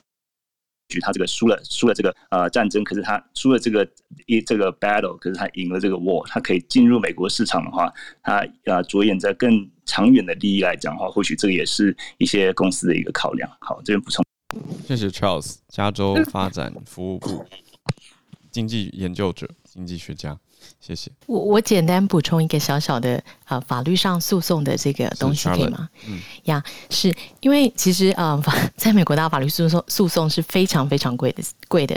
[0.89, 3.87] 举他这个输了输了这个呃战争，可是他输了这个
[4.27, 13.49] 一这个 battle，可是他赢了这个 war，他可以进入美国市场的话，他呃着眼在更长远的利益来讲的话，或许这个也是一些公司的一个考量。
[13.61, 14.25] 好，这边补充。
[14.87, 17.45] 谢谢 Charles，加州发展服务部
[18.51, 20.39] 经济研究者、经济学家。
[20.81, 21.11] 谢谢。
[21.27, 25.89] 我我简单补充一个小小的呃法律上诉讼的这个东西可以吗？
[26.07, 31.95] 嗯，呀，是因为其实呃法 在美国的法律诉讼诉讼是非常非常贵的贵的。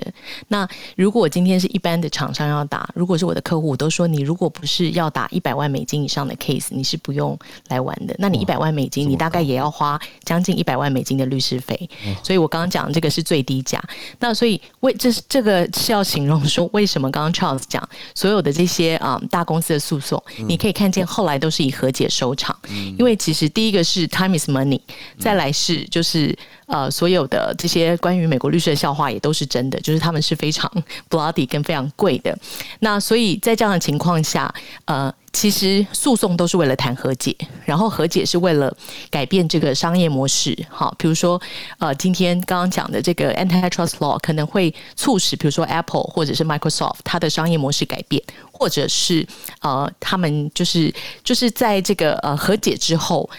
[0.49, 7.37] 那如果我今天是一般的厂商要打，如果是我的客户，我都说你如果不是要打一百万美金以上的 case，你是不用
[7.69, 8.15] 来玩的。
[8.19, 11.89] 那你一百万美金，你大概也要花将近一百万美金的律师费。
[12.23, 13.81] 所以我刚刚讲的这个是最低价。
[14.19, 22.57] 那所以为这是这个是要形容说为什么刚刚 Charles 讲，所有的这些啊、嗯、大公司的诉讼，你可以看见后来都是以和解收场。
[22.69, 24.79] 嗯、因为其实第一个是 time is money，
[25.17, 26.37] 再来是就是
[26.71, 30.71] 呃所有的这些关于美国律师的笑话也都是真的，就是他们是非常
[31.09, 32.35] bloody 跟非常贵的。
[32.79, 34.53] 那所以在这样的情况下，
[34.85, 35.13] 呃。
[35.33, 38.69] 其实诉讼都是为了谈和解，然后和解是为了
[39.09, 40.53] 改变这个商业模式。
[40.69, 41.41] 好，比如说，
[41.79, 49.25] 呃，今天刚刚讲的这个 antitrust law 可能会促使，比如说 Apple 或者是 Microsoft 它的商业模式改变，或者是
[49.61, 50.93] 呃，他们就是
[51.23, 53.29] 就是在这个呃和解之后。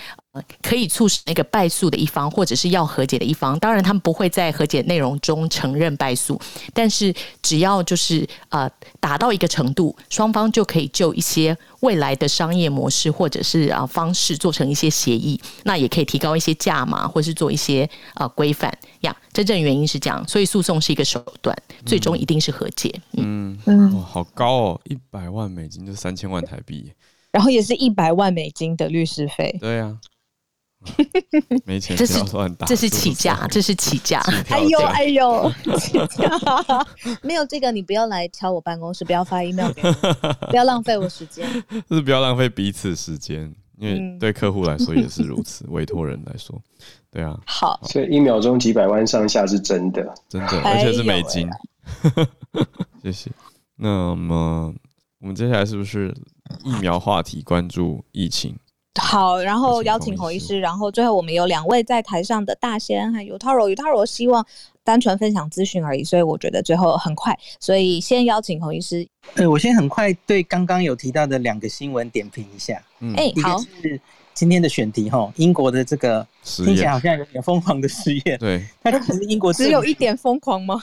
[0.62, 6.40] 可以促使那个败诉的一方，或者是要和解的一方，当然他们不会在和解内容中承认败诉，
[6.72, 7.12] 但是
[7.42, 19.14] 只要就是呃达到一个程度，双方就可以就一些未来的商业模式或者是啊方式做成一些协议，那也可以提高一些价码，或是做一些呃规范呀。
[19.34, 21.54] 真正原因是这样，所以诉讼是一个手段，
[21.84, 22.90] 最终一定是和解。
[23.18, 26.90] 嗯嗯，哇，好高哦，一百万美金就三千万台币，
[27.32, 29.54] 然后也是一百万美金的律师费。
[29.60, 29.98] 对啊。
[31.64, 32.18] 没钱，这是
[32.66, 34.20] 这是起价，这是起价。
[34.50, 36.28] 哎呦哎呦，起价
[37.22, 39.92] 没有这个，你不要来敲我办公室，不要发 email 给我，
[40.50, 41.46] 不要浪费我时间。
[41.88, 46.60] 就是不要浪费彼此时间，因为对客户来说也是如此，委托人来说，
[47.10, 47.38] 对啊。
[47.46, 51.48] 好，所以一秒钟几百万上下是真的， 真的，而且是美金。
[53.02, 53.30] 谢谢。
[53.76, 54.72] 那么
[55.20, 56.14] 我们接下来是不是
[56.64, 58.56] 疫苗话题，关注疫情？
[59.00, 64.44] 好，然后邀请洪医师，然后最后我们有两位在台上的大仙还有 Taro，Taro 希望
[64.84, 69.06] 单纯分享资讯而已，所以我觉得最后很快，所以先邀请洪医师。
[69.34, 72.82] 呃，我先很快对刚刚有提到的两个新闻点评一下。
[73.00, 73.98] 嗯，哎，好，是
[74.34, 80.78] 今天的选题哈，英国的这个听起来好像有点疯狂的实验，对，它其实英国只有一点疯狂吗？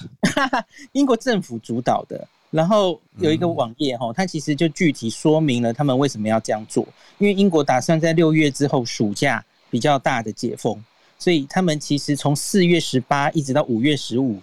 [0.93, 2.27] 英国政府主导的。
[2.51, 6.87] 然后有一个网页哈，它其实就具体说明了他们为什么要这样做。
[7.19, 10.83] 因为英国打算在六月之后暑假比较大的解封，
[11.19, 14.41] 所以他们其实从四月十八一直到五月十五，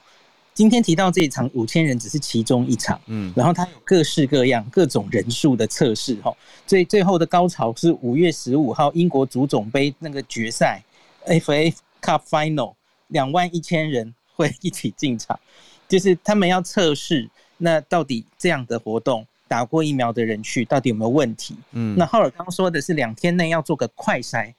[0.54, 6.32] 今天提到这一场五千人只是其中一场，嗯，然后它有各式各样各种人数的测试哈。
[6.64, 10.80] 最最后的高潮是五月十五号英国足总杯那个决赛
[11.26, 12.74] ，FA Cup Final，
[13.08, 15.40] 两万一千人会一起进场，
[15.88, 17.28] 就是他们要测试。
[17.58, 21.56] 那到底这样的活动打过疫苗的人去，到底有没有问题？
[21.72, 24.52] 嗯，那浩尔刚说的是两天内要做个快筛，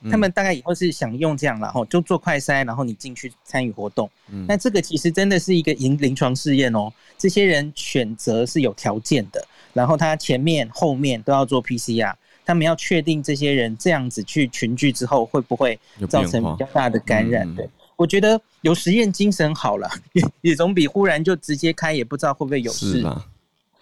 [0.00, 4.10] 嗯、他们大概以后是想用这样，然后就做快筛，然后你进去参与活动。
[4.30, 6.92] 嗯，那这个其实真的是一个临临床试验哦。
[7.18, 12.14] 这些人选择是有条件的，然后他前面后面都要做 PCR，
[12.44, 15.78] 他们要确定这些人这样子去群聚之后会不会
[16.08, 17.54] 造成比较大的感染？
[17.54, 17.68] 对。
[18.02, 23.06] 我觉得有实验精神好了，也 也总比忽然就直接开也不知道会不会有事。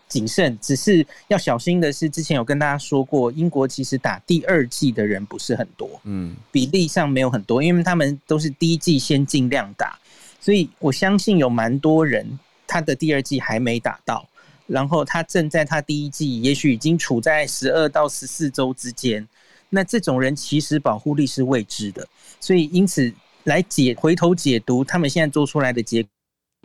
[0.09, 9.99] 谨慎，只是要小心的是，之前有跟大家说过，英国其实打第二季的人不是很多，嗯，比例上没有很多，因为他们都是第一季先尽量打，
[10.41, 14.29] 所以我相信有蛮多人他的第二季还没打到，
[14.67, 19.27] 然后他正在他第一季，也许已经处在十二到十四周之间，
[19.69, 22.07] 那这种人其实保护力是未知的，
[22.39, 23.11] 所以因此。
[23.45, 26.07] 来解回头解读他们现在做出来的结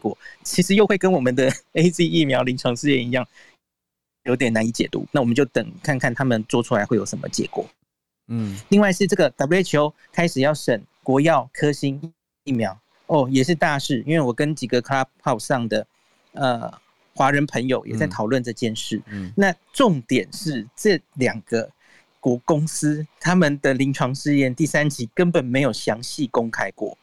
[0.02, 3.26] 果，其实又会跟我们的 AZ 疫苗临床试验一样，
[4.24, 5.08] 有点难以解读。
[5.12, 7.66] 那我们就等看看他们做出来会有什么结果。
[8.28, 12.14] 嗯，另外是这个 WHO 开始要审国药科兴
[12.44, 14.04] 疫苗哦，也是大事。
[14.06, 15.88] 因为我跟几个 Clubhouse 上的
[16.34, 16.74] 呃
[17.14, 19.02] 华人朋友也在讨论这件事。
[19.08, 21.72] 嗯，那重点是这两个。
[22.26, 26.98] 国公司他们的临床试验第三期根本没有详细公开过，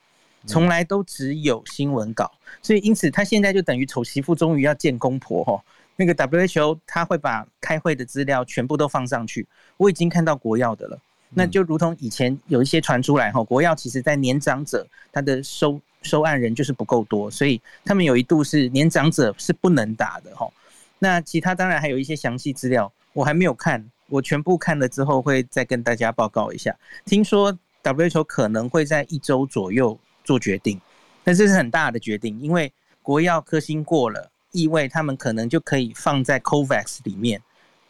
[0.49, 2.29] 从来都只有新闻稿，
[2.61, 5.63] 所以因此他现在就等于丑媳妇终于要见公婆哈。
[5.95, 9.47] 那个 WHO 他会把开会的资料全部都放上去，
[9.77, 10.99] 我已经看到国药的了，
[11.31, 20.51] 那就如同以前有一些传出来哈，国药其实在年长者他的收收案人就是不够多，所以他们有一度是年长者是不能打的哈。
[20.99, 23.89] 那其他当然还有一些详细资料，我还没有看。
[24.13, 26.77] 我全部看了之后，会再跟大家报告一下。
[27.07, 30.79] 听说 WHO 可能会在一周左右做决定，
[31.25, 37.41] 但这是很大的决定，因为国药科兴过了，意味他们可能就可以放在 COVAX 里面，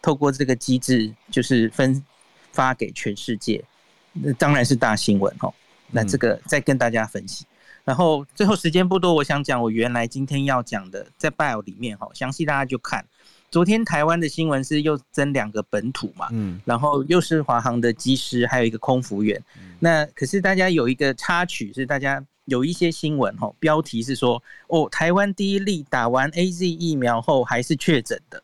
[0.00, 2.00] 透过这个机制就是分
[2.52, 3.64] 发给全世界，
[4.12, 5.52] 那当然是大新闻哦。
[5.90, 7.44] 那这个再跟大家分析。
[7.84, 13.04] 然后最后时间不多，我想讲我原来今天要讲的，在 Bio 里面哈，详细大家就看。
[13.52, 19.38] 昨天台湾的新闻是又增两个本土嘛，嗯，然后又是华航的机师，还有一个空服员。
[19.58, 28.42] 嗯、那可是大家有一个插曲是大家有一些新闻哈，标题是说哦，台湾第一例打完 AZ 疫苗后还是确诊的，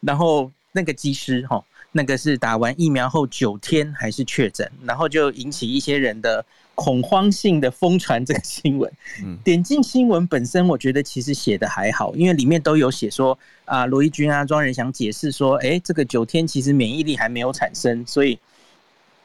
[0.00, 6.44] 然后那个机师哈，那个是打完疫苗后九天还是确诊，然后就引起一些人的
[6.78, 8.88] 恐慌性的疯传这个新闻。
[9.24, 18.38] 嗯，点进新闻本身，我觉得其实写的还好，因为里面都有写说啊，罗毅军啊，庄人祥解释说，哎，这个九天其实免疫力还没有产生，所以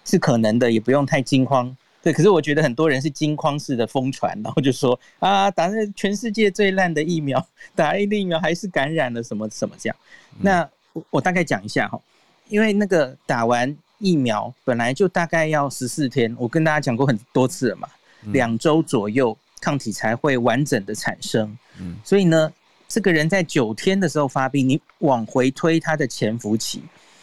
[0.04, 1.78] 是可能的，也不用太惊慌。
[2.02, 9.96] 对，可是我觉得很多人是惊慌式的疯传，然后就说啊，打了全世界最烂的疫苗，打 A 的疫苗还是感染了什么什么这样。
[10.40, 12.02] 那我我大概讲一下哈，
[12.50, 17.88] 因为那个打完疫苗本来就大概要十四天，我跟大家讲过很多次了嘛，
[18.34, 21.58] 两周左右抗体才会完整的产生。
[21.80, 22.52] 嗯，所以呢，
[22.90, 26.82] 这个人在九天的时候发病，你往回推他的潜伏期，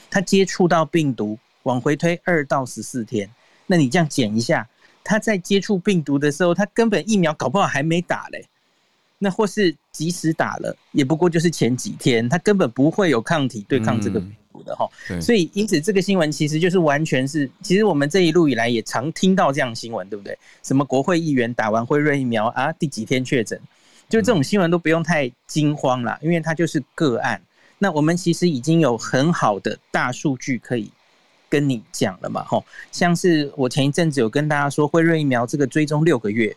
[0.08, 3.28] 他接触到病毒往回推二到十四天。
[3.66, 4.66] 那你这样减一下，
[5.04, 8.48] 他在接触病毒的时候，他根本疫苗搞不好还没打嘞。
[9.22, 14.18] 那或是即使打了，也不过就是前几天，他根本不会有抗体对抗这个
[14.70, 14.88] 的哈。
[15.20, 20.38] 所以因此这个新闻其实就是完全是，其实我们这一路以来也常听到这样新闻，对不对？
[20.62, 23.60] 什么国会议员打完辉瑞疫苗啊，第几天确诊？
[24.08, 27.42] 就这种新闻都不用太惊慌啦，因为它就是个案。
[27.78, 30.92] 那我们其实已经有很好的大数据可以。
[31.50, 36.56] 跟你讲了嘛，吼，像是我前一阵子有跟大家说，辉瑞疫苗这个追踪六个月，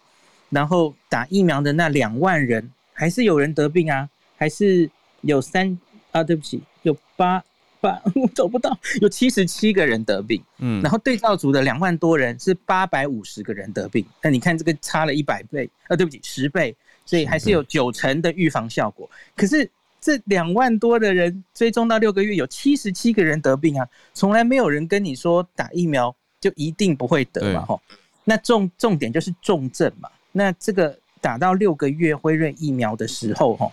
[0.51, 4.07] 然后打疫苗的那两万人，还是有人得病啊，
[4.37, 4.87] 还是
[5.21, 5.75] 有三
[6.11, 7.43] 啊，对不起，有八
[7.83, 16.75] 八， 我找不到，有七十七个人得病，嗯，然后对照组的两万多人是八百五十个人得病，那你看这个差了一百倍，啊，对不起，十倍，
[17.05, 19.69] 所以还是有九成的预防效果，可是。
[20.05, 23.87] 这两万多的人追踪到六个月，有七十七个人得病啊！
[24.13, 27.81] 从来没有人跟你说打疫苗就一定不会得嘛，吼。
[28.25, 30.09] 那重重点就是重症嘛。
[30.33, 33.71] 那这个打到六个月辉瑞疫苗的时候，吼，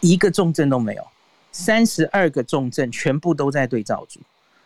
[0.00, 1.04] 一个重症都没有，
[1.52, 4.18] 三十二个重症全部都在对照组，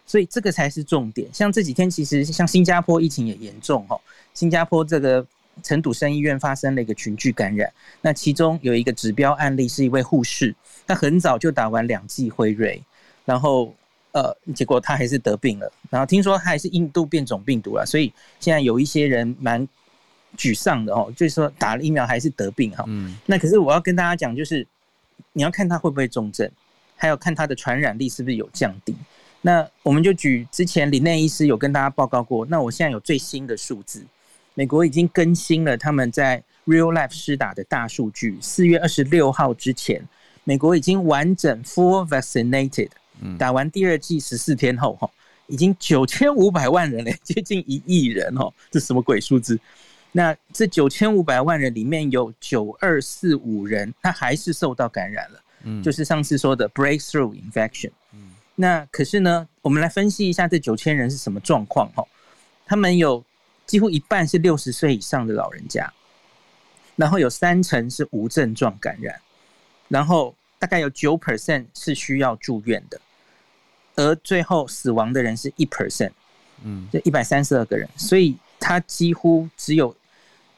[0.07, 1.29] 所以这个才是重点。
[1.35, 4.01] 像这几天其实像新加坡疫情也严重，哦，
[4.33, 5.27] 新加坡这个。
[5.63, 7.73] 陈笃生医院发生了一个群聚感染，
[8.03, 10.55] 那其中有一个指标案例是一位护士，
[10.87, 12.79] 他很早就打完两剂辉瑞，
[13.25, 13.75] 然后
[14.13, 19.67] 呃，结果他还是得病了，然后听说他还是印度变种病毒了，所以现在有一些人蛮
[20.37, 22.85] 沮丧的哦，就是说打了疫苗还是得病哈。
[22.87, 23.17] 嗯。
[23.25, 24.67] 那可是我要跟大家讲，就是
[25.33, 26.51] 你要看他会不会重症，
[26.97, 28.97] 还有看它的传染力是不是有降低。
[29.43, 34.05] 那我们就举之前林内医师有跟大家报告过，那我现在有最新的数字。
[34.55, 38.39] 美国已经更新了他们在 real life 施打的大数据。
[38.41, 40.03] 四月二十六号之前，
[40.45, 42.89] 美国已经完整 full vaccinated，
[43.39, 45.09] 打完第二剂十四天后，哈，
[45.47, 49.61] 已经九千五百万人了，接近一亿人，哦，这什么鬼数字？
[50.13, 57.93] 那这九千五百万人里面有九二四五人，他还是受到感染了，嗯，就是上次说的 breakthrough infection。
[58.13, 62.03] 嗯，那可是呢，我们来分析一下这九千人是什么状况，哈，
[62.65, 63.23] 他们有。
[63.67, 65.93] 几乎一半是六十岁以上的老人家，
[66.95, 69.21] 然后有三成是无症状感染，
[69.89, 73.01] 然后大概有九 percent 是需要住院的，
[73.97, 76.13] 而最后死亡的人是一 percent，
[76.63, 79.91] 嗯，就一百三十二个人，所以他几乎只有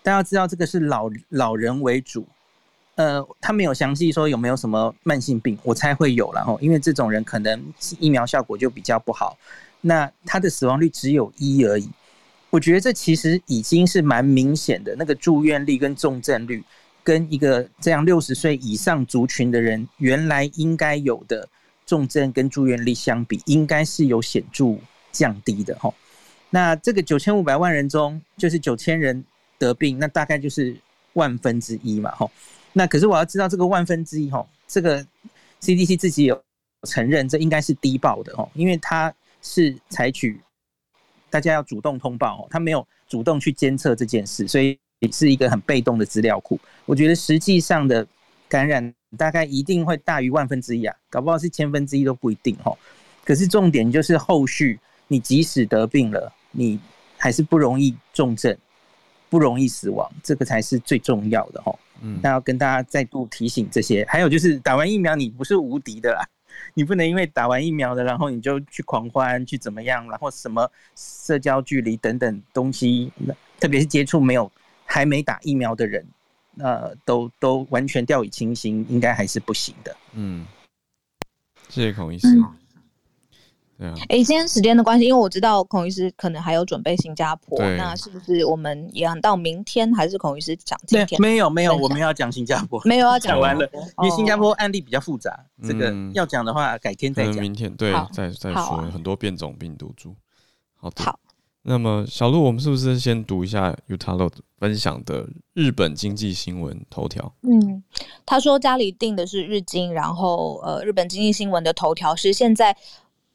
[0.02, 2.28] 大家要知道这个是老老人为主，
[2.98, 9.38] 呃，他没有详细说有没有什么慢性病，我猜会有，然后因为这种人可能疫苗效果就比较不好，
[9.80, 11.88] 那他的死亡率只有一而已。
[12.50, 16.60] 我觉得这其实已经是蛮明显的，那个住院率跟重症率，
[17.04, 21.48] 跟一个这样六十岁以上族群的人原来应该有的
[21.86, 24.74] 重症跟住院率相比，应该是有显著
[25.12, 25.88] 降低的哈。
[26.50, 29.24] 那这个九千五百万人中，就是九千人
[29.56, 30.76] 得病，那大概就是
[31.12, 32.28] 万分之一嘛哈。
[32.72, 35.04] 那可是我要知道这个万分之一哈，这个
[35.60, 36.42] CDC 自己有
[36.88, 39.12] 承认，这应该是低报的哦，因为它
[39.42, 40.40] 是采取。
[41.30, 44.78] 大家要主动通报哦，它没有主动去监测这件事，所以
[45.12, 46.58] 是一个很被动的资料库。
[46.86, 48.06] 我觉得实际上的
[48.48, 52.74] 感染大概一定会大于万分之一啊，搞不好是千分之一都不一定哦。
[53.26, 56.80] 可是重点就是后续，你即使得病了，你
[57.18, 58.56] 还是不容易重症，
[59.28, 61.78] 不容易死亡，这个才是最重要的哦。
[62.00, 66.26] 嗯，那要跟大家再度提醒这些，还有就是打完疫苗你不是无敌的啦。
[66.74, 73.12] 你不能因为打完疫苗的，然后你就去狂欢，去怎么样，然后什么社交距离等等东西，
[73.60, 74.50] 特别是接触没有
[74.84, 76.04] 还没打疫苗的人，
[76.58, 79.96] 呃，都都完全掉以轻心，应该还是不行的。
[80.14, 80.44] 嗯，
[81.68, 82.26] 谢谢孔医师。
[83.78, 83.94] 对啊。
[84.08, 91.20] 哎，今天时间的关系，因为我知道孔医师可能还有准备新加坡，那是不是我们也要到明天，还是孔医师讲今天？
[91.22, 93.64] 没有没有，我们要讲新加坡，没有要讲完了，
[94.02, 97.36] 因为新加坡案例比较复杂，这个要讲的话改天再讲。
[97.36, 100.14] 明天对，再再说很多变种病毒株。
[100.76, 101.04] 好的。
[101.04, 101.18] 好。
[101.62, 107.30] 那么小鹿，我们是不是先读一下 Utalo 分享的日本经济新闻头条？
[107.42, 107.82] 嗯，
[108.24, 112.74] 他说家里订的是日经，然后呃，日本经济新闻的头条是现在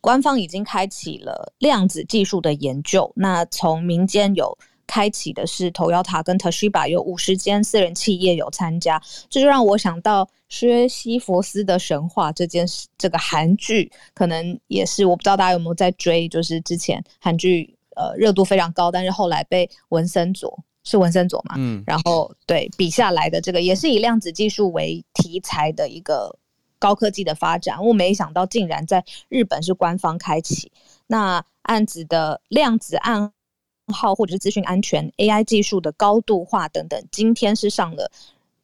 [0.03, 3.09] 官方已经开启了量子技术的研究。
[3.15, 12.89] 那从民间有开启的是 Toyota 跟 Toshiba 有五十间私人企业有参加，这就让我想到薛西弗斯的神话这件事。
[12.97, 17.73] 这个韩剧可能也是，我不知道大家有没有在追，就是之前韩剧。
[17.95, 21.53] 呃，热度非常高，但是后来被文森佐是文森佐嘛？
[21.59, 26.35] 嗯，然后对比下来的这个也是以量子技术为题材的一个
[26.83, 30.69] 高科技的发展，我没想到竟然在日本是官方开启。
[31.07, 33.31] 那案子的量子暗
[33.87, 38.11] 号或者是资讯安全、AI 技术的高度化等等，今天是上了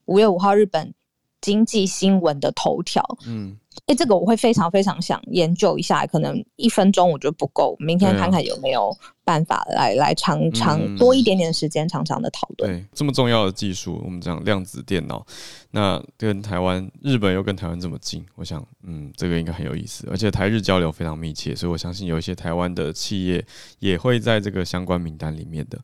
[0.03, 0.93] 五月五号日本
[1.39, 3.01] 经济新闻的头条。
[3.25, 3.57] 嗯。
[3.85, 12.71] 哎，这个我会非常非常想研究一下，可能一分钟我觉得不够，明天看看有没有办法来、啊、来长长多一点点时间，长长的讨论。
[12.71, 15.25] 对，这么重要的技术，我们讲量子电脑，
[15.71, 23.43] 那跟台湾、日本又跟台湾这么近，我想，嗯，这个应该很有意思，而且台日交流非常密切，所以我相信有一些台湾的企业
[23.79, 25.79] 也会在这个相关名单里面的。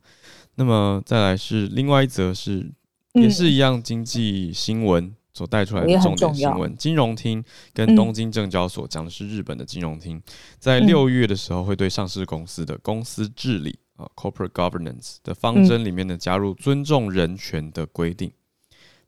[0.55, 2.72] 那么再来是另外一则是，
[3.13, 5.03] 也是一样经济新闻。
[5.03, 7.43] 嗯所带出来的重点新闻，金融厅
[7.73, 10.21] 跟东京证交所讲的是日本的金融厅，
[10.59, 18.31] 在六月的时候会对上市公司的公司治理啊 （corporate governance） 的方针里面呢加入尊重人权的规定，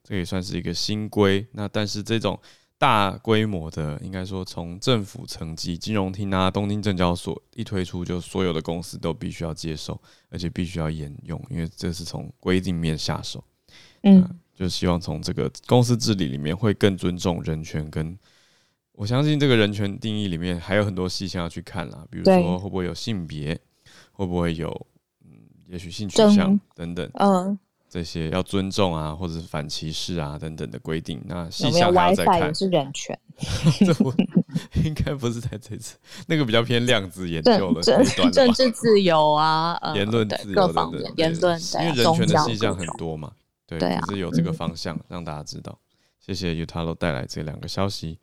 [0.04, 1.46] 这也算是一个新规。
[1.52, 2.38] 那但是这种
[2.76, 9.98] 大规模的，应该说从政府层级，金融厅啊、东京证交所一推出，就所有的公司都必须要接受，
[10.28, 13.42] 而且必须要沿用，因为这是从规定面下手。
[14.02, 14.38] 嗯。
[14.58, 18.18] 就希望从这个公司治理里面会更尊重人权，跟
[18.90, 23.56] 我相信这个人权定义里面还有很多细项要去看啦，比如说会不会有性别，
[24.10, 24.68] 会不会有
[25.24, 25.30] 嗯，
[25.68, 27.56] 也许性取向等等，嗯，
[27.88, 31.22] 这些要尊重啊，或者是反歧视啊等等的规定。
[31.24, 32.40] 那细项还要再看。
[32.48, 33.16] 也是人权，
[33.86, 34.12] 这不
[34.84, 43.30] 应该不是在这次，那个比较偏量子研究的 政政治自由啊，言论自由等等，言论，因为人权的细项很多嘛。
[43.68, 45.78] 对，对啊，只是有这个方向让大家知道。
[45.78, 45.84] 嗯、
[46.26, 48.18] 谢谢 Utalo 带来这两个消息。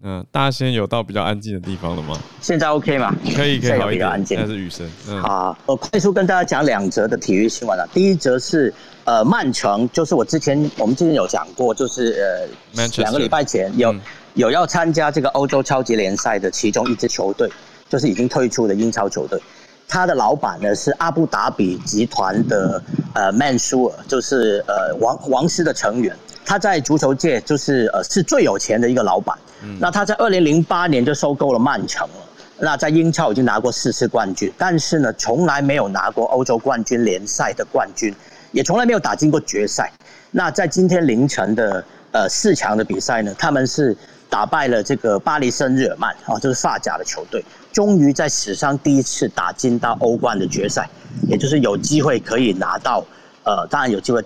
[0.00, 2.16] 那大仙有到比较安静的地方了吗？
[2.40, 3.12] 现在 OK 吗？
[3.34, 4.24] 可以，可以好一点。
[4.24, 4.88] 现在是雨声。
[5.08, 7.84] 嗯、好，我快速跟大家讲两则的体育新闻了。
[7.92, 8.72] 第一则是
[9.04, 14.00] 呃，曼城，就是我之前我们之前有讲过，就是呃，两个礼拜前有、嗯、
[14.34, 17.50] 有要参加这个欧洲超级联赛的其中一支球队，
[17.88, 19.40] 就是已经退出的英超球队。
[19.88, 22.82] 他的老板呢是阿布达比集团的
[23.14, 26.14] 呃曼苏尔，就是呃王王室的成员。
[26.44, 29.36] 他在足球界就是呃是最有钱的一个老板。
[29.62, 29.78] 嗯。
[29.80, 32.14] 那他在二零零八年就收购了曼城了。
[32.60, 38.14] 那在英超已经拿过四次冠军，但是呢从来没有拿过欧洲冠军联赛的冠军，
[38.52, 39.92] 也从来没有打进过决赛。
[40.30, 43.96] 那在今天凌晨的呃四强的比赛呢，他们是
[44.28, 47.44] 打败了这个巴黎圣日耳曼啊，就是法甲的球队。
[47.72, 50.88] 终于在史上第一次打进到欧冠的决赛，
[51.28, 53.04] 也就是有机会可以拿到，
[53.44, 54.22] 呃，当然有机会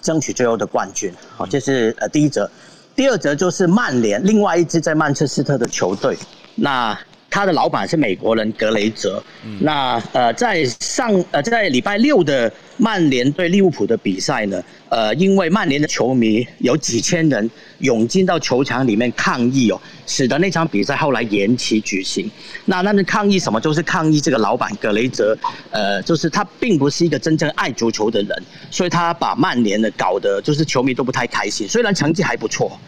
[0.00, 1.12] 争取最后的冠军。
[1.36, 2.50] 好，这是呃第一则。
[2.96, 6.18] 第二则就是曼联另外一支在曼彻斯特的球队，
[6.56, 6.98] 那
[7.30, 9.22] 他的老板是美国人格雷泽。
[9.44, 17.48] 嗯、那呃，在上呃在礼拜六的曼联对利物浦的比赛呢，呃，因为曼联的球迷有几千人
[17.78, 19.80] 涌进到球场里面抗议哦。
[20.06, 22.30] 使得那场比赛后来延期举行。
[22.64, 23.60] 那那是抗议什么？
[23.60, 25.36] 就是抗议这个老板格雷泽，
[25.70, 31.68] 呃，就是他并不是一个真正爱足球的人，所以他把曼联呢搞得就是球迷都不太开心。
[31.68, 32.80] 虽然成绩还不错，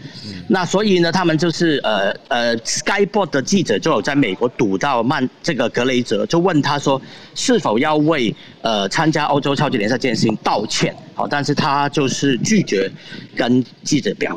[0.49, 7.01] 那所以呢，他们就是呃呃，Sky Sport 的记者就有在美国堵到曼这个格雷泽，就问他说
[7.35, 10.97] 是否要为呃参加欧洲超级联赛这件事情道歉。
[11.15, 12.91] 好，但是他就是拒绝
[13.37, 14.35] 跟记者表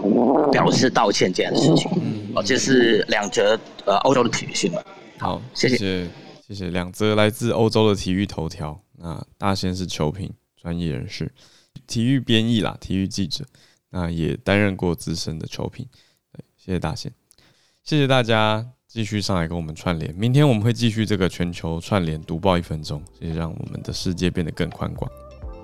[0.52, 1.92] 表示道歉这件事情。
[2.36, 4.84] 哦，这是两则呃欧洲的体育新闻。
[5.20, 6.08] 好，谢谢
[6.48, 8.80] 谢谢两则来自欧洲的体育头条。
[8.98, 11.32] 那大仙是球评专业人士，
[11.88, 13.46] 体育编译啦，体育记者，
[13.90, 15.86] 那也担任过资深的球评。
[16.32, 17.12] 对，谢谢大仙，
[17.84, 20.14] 谢谢大家继续上来跟我们串联。
[20.16, 25.10] 明天我们会继续这个全球串联读报一分钟，谢谢让我们的世界变得更宽广。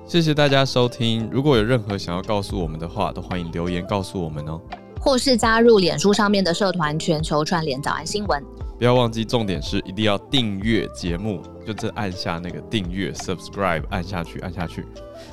[0.10, 4.60] 谢谢大家收听，如果有任何想要告诉我们的话，都欢迎留言告诉我们哦。
[5.00, 8.44] 或是加入脸书上面的社团全球串联早安新闻。
[8.80, 14.84] 不要忘记，重点是一定要订阅节目，就是按下那个订阅 subscribe，按下去，按下去，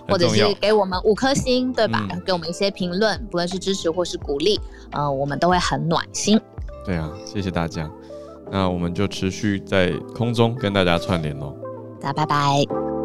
[0.07, 2.07] 或者是给我们五颗星，对吧？
[2.13, 4.61] 嗯、给我们一些评论，不论是支持或是鼓励，
[4.93, 6.39] 呃，我们都会很暖心。
[6.85, 7.91] 对啊，谢谢大家。
[8.53, 11.57] 那我们就持续在空中跟大家串联喽。
[11.99, 12.96] 大家拜拜。